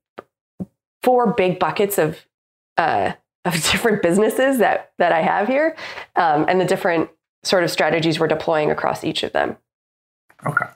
four 1.04 1.34
big 1.34 1.60
buckets 1.60 1.98
of 1.98 2.26
uh, 2.78 3.13
of 3.46 3.54
different 3.72 4.02
businesses 4.02 4.60
that 4.60 4.91
that 4.98 5.12
I 5.12 5.22
have 5.22 5.48
here, 5.48 5.76
um, 6.15 6.46
and 6.48 6.60
the 6.60 6.65
different 6.65 7.10
sort 7.43 7.63
of 7.63 7.72
strategies 7.72 8.20
we're 8.20 8.28
deploying 8.28 8.72
across 8.72 9.04
each 9.04 9.24
of 9.24 9.32
them. 9.32 9.58
Okay, 10.46 10.67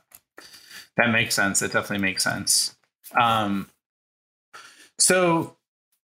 that 0.97 1.11
makes 1.11 1.35
sense. 1.35 1.59
That 1.59 1.73
definitely 1.73 2.05
makes 2.05 2.23
sense. 2.23 2.75
Um, 3.19 3.69
so 4.97 5.57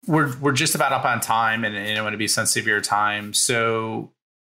we're 0.06 0.36
we're 0.38 0.52
just 0.52 0.74
about 0.74 0.92
up 0.92 1.04
on 1.04 1.20
time, 1.20 1.64
and, 1.64 1.76
and 1.76 1.98
I 1.98 2.02
want 2.02 2.12
to 2.12 2.18
be 2.18 2.28
sensitive 2.28 2.64
to 2.64 2.70
your 2.70 2.80
time. 2.80 3.32
So 3.32 4.10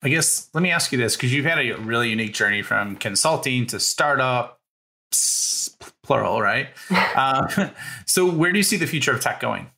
I 0.03 0.09
guess 0.09 0.49
let 0.53 0.61
me 0.61 0.71
ask 0.71 0.91
you 0.91 0.97
this 0.97 1.15
because 1.15 1.33
you've 1.33 1.45
had 1.45 1.59
a 1.59 1.73
really 1.73 2.09
unique 2.09 2.33
journey 2.33 2.61
from 2.61 2.95
consulting 2.95 3.65
to 3.67 3.79
startup, 3.79 4.59
plural, 6.03 6.41
right? 6.41 6.69
uh, 7.15 7.69
so 8.05 8.29
where 8.29 8.51
do 8.51 8.57
you 8.57 8.63
see 8.63 8.77
the 8.77 8.87
future 8.87 9.11
of 9.11 9.21
tech 9.21 9.39
going? 9.39 9.69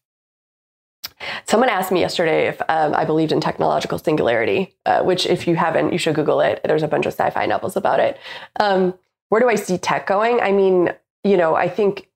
Someone 1.45 1.69
asked 1.69 1.91
me 1.91 1.99
yesterday 1.99 2.47
if 2.47 2.61
um, 2.69 2.93
I 2.93 3.05
believed 3.05 3.31
in 3.31 3.41
technological 3.41 3.97
singularity, 3.97 4.75
uh, 4.85 5.01
which, 5.03 5.25
if 5.25 5.47
you 5.47 5.55
haven't, 5.55 5.91
you 5.91 5.97
should 5.97 6.13
Google 6.13 6.41
it. 6.41 6.61
There's 6.63 6.83
a 6.83 6.87
bunch 6.87 7.05
of 7.05 7.13
sci 7.13 7.29
fi 7.31 7.45
novels 7.45 7.75
about 7.75 7.99
it. 7.99 8.19
Um, 8.59 8.93
where 9.29 9.41
do 9.41 9.49
I 9.49 9.55
see 9.55 9.77
tech 9.77 10.07
going? 10.07 10.39
I 10.39 10.51
mean, 10.51 10.93
you 11.23 11.37
know, 11.37 11.55
I 11.55 11.69
think 11.69 12.07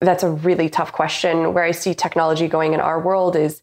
that's 0.00 0.22
a 0.22 0.30
really 0.30 0.68
tough 0.68 0.92
question. 0.92 1.54
Where 1.54 1.64
I 1.64 1.70
see 1.70 1.94
technology 1.94 2.48
going 2.48 2.74
in 2.74 2.80
our 2.80 3.00
world 3.00 3.36
is 3.36 3.62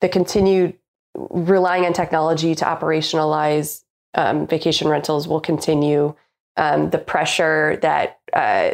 the 0.00 0.08
continued 0.08 0.76
relying 1.14 1.84
on 1.84 1.92
technology 1.92 2.54
to 2.54 2.64
operationalize 2.64 3.82
um, 4.14 4.46
vacation 4.46 4.88
rentals 4.88 5.28
will 5.28 5.40
continue. 5.40 6.14
Um, 6.56 6.90
the 6.90 6.98
pressure 6.98 7.78
that 7.82 8.18
uh, 8.32 8.72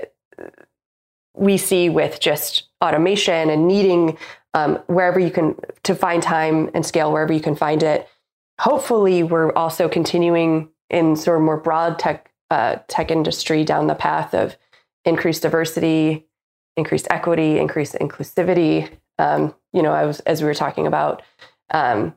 we 1.35 1.59
see 1.59 1.89
with 1.89 2.21
just 2.21 2.65
automation 2.83 3.51
and 3.51 3.69
needing 3.69 4.17
um, 4.55 4.77
wherever 4.87 5.21
you 5.21 5.31
can 5.31 5.55
to 5.83 5.95
find 5.95 6.23
time 6.23 6.71
and 6.73 6.85
scale 6.85 7.13
wherever 7.13 7.33
you 7.33 7.41
can 7.41 7.55
find 7.55 7.83
it. 7.83 8.09
Hopefully, 8.61 9.23
we're 9.23 9.53
also 9.53 9.89
continuing 9.89 10.71
in 10.89 11.15
sort 11.15 11.37
of 11.37 11.45
more 11.45 11.59
broad 11.59 11.99
tech 11.99 12.33
uh, 12.51 12.77
tech 12.89 13.11
industry 13.11 13.65
down 13.65 13.87
the 13.87 13.95
path 13.95 14.33
of 14.33 14.57
increased 15.05 15.43
diversity, 15.43 16.27
increased 16.77 17.07
equity, 17.11 17.59
increased 17.59 17.95
inclusivity. 17.95 18.91
Um, 19.19 19.55
you 19.73 19.83
know, 19.83 19.93
I 19.93 20.05
was 20.05 20.21
as 20.21 20.41
we 20.41 20.47
were 20.47 20.55
talking 20.55 20.87
about, 20.87 21.23
um, 21.71 22.15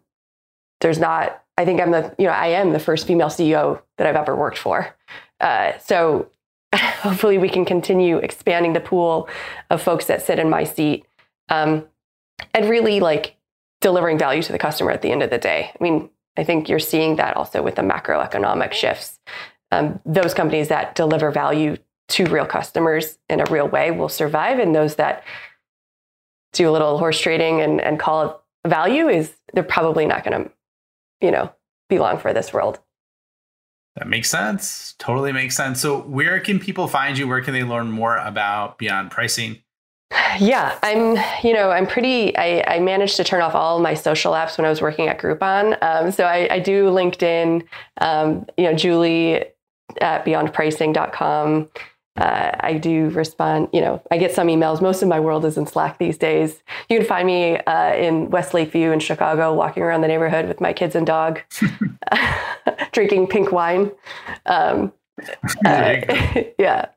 there's 0.81 0.99
not. 0.99 1.43
I 1.57 1.65
think 1.65 1.81
I'm 1.81 1.91
the 1.91 2.15
you 2.17 2.25
know 2.25 2.33
I 2.33 2.47
am 2.47 2.71
the 2.71 2.79
first 2.79 3.07
female 3.07 3.27
CEO 3.27 3.81
that 3.97 4.07
I've 4.07 4.15
ever 4.15 4.35
worked 4.35 4.57
for. 4.57 4.95
Uh, 5.39 5.77
so 5.79 6.29
hopefully 6.75 7.37
we 7.37 7.49
can 7.49 7.65
continue 7.65 8.17
expanding 8.17 8.73
the 8.73 8.79
pool 8.79 9.29
of 9.69 9.81
folks 9.81 10.05
that 10.05 10.21
sit 10.21 10.39
in 10.39 10.49
my 10.49 10.63
seat, 10.63 11.05
um, 11.49 11.85
and 12.53 12.69
really 12.69 12.99
like 12.99 13.35
delivering 13.81 14.17
value 14.17 14.41
to 14.43 14.51
the 14.51 14.59
customer 14.59 14.91
at 14.91 15.01
the 15.01 15.11
end 15.11 15.23
of 15.23 15.29
the 15.29 15.37
day. 15.37 15.71
I 15.73 15.83
mean, 15.83 16.09
I 16.37 16.43
think 16.43 16.69
you're 16.69 16.79
seeing 16.79 17.15
that 17.15 17.37
also 17.37 17.61
with 17.61 17.75
the 17.75 17.81
macroeconomic 17.81 18.73
shifts. 18.73 19.19
Um, 19.71 19.99
those 20.05 20.33
companies 20.33 20.67
that 20.69 20.95
deliver 20.95 21.31
value 21.31 21.77
to 22.09 22.25
real 22.25 22.45
customers 22.45 23.17
in 23.29 23.39
a 23.39 23.45
real 23.45 23.67
way 23.67 23.91
will 23.91 24.09
survive. 24.09 24.59
And 24.59 24.75
those 24.75 24.95
that 24.95 25.23
do 26.53 26.69
a 26.69 26.71
little 26.71 26.97
horse 26.97 27.19
trading 27.19 27.61
and, 27.61 27.79
and 27.79 27.99
call 27.99 28.29
it 28.29 28.35
value 28.69 29.07
is 29.07 29.33
they're 29.53 29.63
probably 29.63 30.05
not 30.05 30.23
going 30.23 30.43
to, 30.43 30.51
you 31.21 31.31
know, 31.31 31.51
be 31.87 31.99
long 31.99 32.17
for 32.17 32.33
this 32.33 32.51
world. 32.51 32.79
That 33.95 34.07
makes 34.07 34.29
sense. 34.29 34.95
Totally 34.97 35.31
makes 35.31 35.55
sense. 35.55 35.81
So 35.81 35.99
where 36.01 36.39
can 36.39 36.59
people 36.59 36.87
find 36.87 37.17
you? 37.17 37.27
Where 37.27 37.41
can 37.41 37.53
they 37.53 37.63
learn 37.63 37.91
more 37.91 38.17
about 38.17 38.77
beyond 38.77 39.11
pricing? 39.11 39.59
Yeah, 40.39 40.77
I'm, 40.83 41.17
you 41.43 41.53
know, 41.53 41.71
I'm 41.71 41.87
pretty, 41.87 42.37
I, 42.37 42.63
I 42.75 42.79
managed 42.79 43.17
to 43.17 43.23
turn 43.23 43.41
off 43.41 43.55
all 43.55 43.79
my 43.79 43.95
social 43.95 44.33
apps 44.33 44.57
when 44.57 44.65
I 44.65 44.69
was 44.69 44.79
working 44.79 45.07
at 45.07 45.19
Groupon. 45.19 45.77
Um, 45.81 46.11
so 46.11 46.23
I, 46.25 46.47
I, 46.51 46.59
do 46.59 46.85
LinkedIn, 46.85 47.65
um, 47.99 48.45
you 48.55 48.65
know, 48.65 48.73
Julie 48.73 49.43
at 50.01 50.25
beyondpricing.com 50.25 51.69
uh, 52.19 52.51
I 52.59 52.73
do 52.73 53.09
respond. 53.09 53.69
You 53.71 53.81
know, 53.81 54.01
I 54.11 54.17
get 54.17 54.33
some 54.33 54.47
emails. 54.47 54.81
Most 54.81 55.01
of 55.01 55.07
my 55.07 55.19
world 55.19 55.45
is 55.45 55.57
in 55.57 55.65
Slack 55.65 55.97
these 55.97 56.17
days. 56.17 56.61
You 56.89 56.97
can 56.97 57.07
find 57.07 57.25
me 57.25 57.57
uh, 57.57 57.93
in 57.95 58.29
West 58.29 58.53
Lakeview 58.53 58.91
in 58.91 58.99
Chicago, 58.99 59.53
walking 59.53 59.83
around 59.83 60.01
the 60.01 60.07
neighborhood 60.07 60.47
with 60.47 60.59
my 60.59 60.73
kids 60.73 60.95
and 60.95 61.07
dog, 61.07 61.41
drinking 62.91 63.27
pink 63.27 63.51
wine. 63.51 63.91
Um, 64.45 64.91
uh, 65.65 65.95
yeah. 66.57 66.87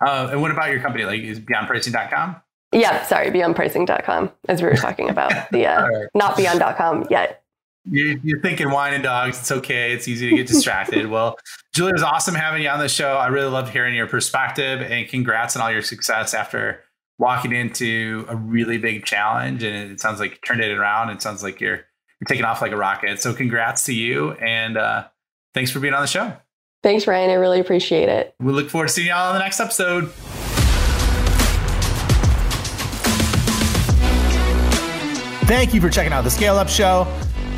Uh, 0.00 0.28
and 0.32 0.42
what 0.42 0.50
about 0.50 0.70
your 0.70 0.80
company? 0.80 1.04
Like, 1.04 1.22
is 1.22 1.40
beyondpricing.com? 1.40 2.36
Yeah, 2.72 3.04
sorry, 3.04 3.30
beyondpricing.com, 3.30 4.32
as 4.48 4.60
we 4.60 4.68
were 4.68 4.74
talking 4.74 5.08
about. 5.08 5.32
The 5.52 5.66
uh, 5.66 5.88
right. 5.88 6.08
not 6.14 6.36
beyond.com 6.36 7.06
yet. 7.10 7.42
You're, 7.88 8.18
you're, 8.24 8.40
thinking 8.40 8.70
wine 8.70 8.94
and 8.94 9.02
dogs. 9.02 9.38
It's 9.38 9.52
okay. 9.52 9.92
It's 9.92 10.08
easy 10.08 10.30
to 10.30 10.36
get 10.36 10.46
distracted. 10.46 11.06
well, 11.10 11.38
Julie, 11.72 11.90
it 11.90 11.94
was 11.94 12.02
awesome 12.02 12.34
having 12.34 12.62
you 12.62 12.68
on 12.68 12.80
the 12.80 12.88
show. 12.88 13.16
I 13.16 13.28
really 13.28 13.50
loved 13.50 13.72
hearing 13.72 13.94
your 13.94 14.06
perspective 14.08 14.82
and 14.82 15.08
congrats 15.08 15.56
on 15.56 15.62
all 15.62 15.70
your 15.70 15.82
success 15.82 16.34
after 16.34 16.82
walking 17.18 17.52
into 17.52 18.26
a 18.28 18.36
really 18.36 18.78
big 18.78 19.04
challenge. 19.04 19.62
And 19.62 19.92
it 19.92 20.00
sounds 20.00 20.20
like 20.20 20.32
you 20.32 20.38
turned 20.44 20.60
it 20.60 20.76
around. 20.76 21.10
It 21.10 21.22
sounds 21.22 21.42
like 21.42 21.60
you're 21.60 21.76
you're 22.20 22.26
taking 22.28 22.44
off 22.44 22.62
like 22.62 22.72
a 22.72 22.76
rocket. 22.76 23.20
So 23.20 23.34
congrats 23.34 23.84
to 23.86 23.94
you. 23.94 24.32
And 24.32 24.76
uh, 24.76 25.06
thanks 25.54 25.70
for 25.70 25.80
being 25.80 25.94
on 25.94 26.00
the 26.00 26.06
show. 26.06 26.34
Thanks, 26.82 27.06
Ryan. 27.06 27.30
I 27.30 27.34
really 27.34 27.60
appreciate 27.60 28.08
it. 28.08 28.34
We 28.40 28.52
look 28.52 28.70
forward 28.70 28.88
to 28.88 28.92
seeing 28.92 29.08
y'all 29.08 29.28
on 29.28 29.34
the 29.34 29.40
next 29.40 29.60
episode. 29.60 30.10
Thank 35.46 35.74
you 35.74 35.80
for 35.80 35.88
checking 35.88 36.12
out 36.12 36.24
the 36.24 36.30
Scale 36.30 36.56
Up 36.56 36.68
Show. 36.68 37.06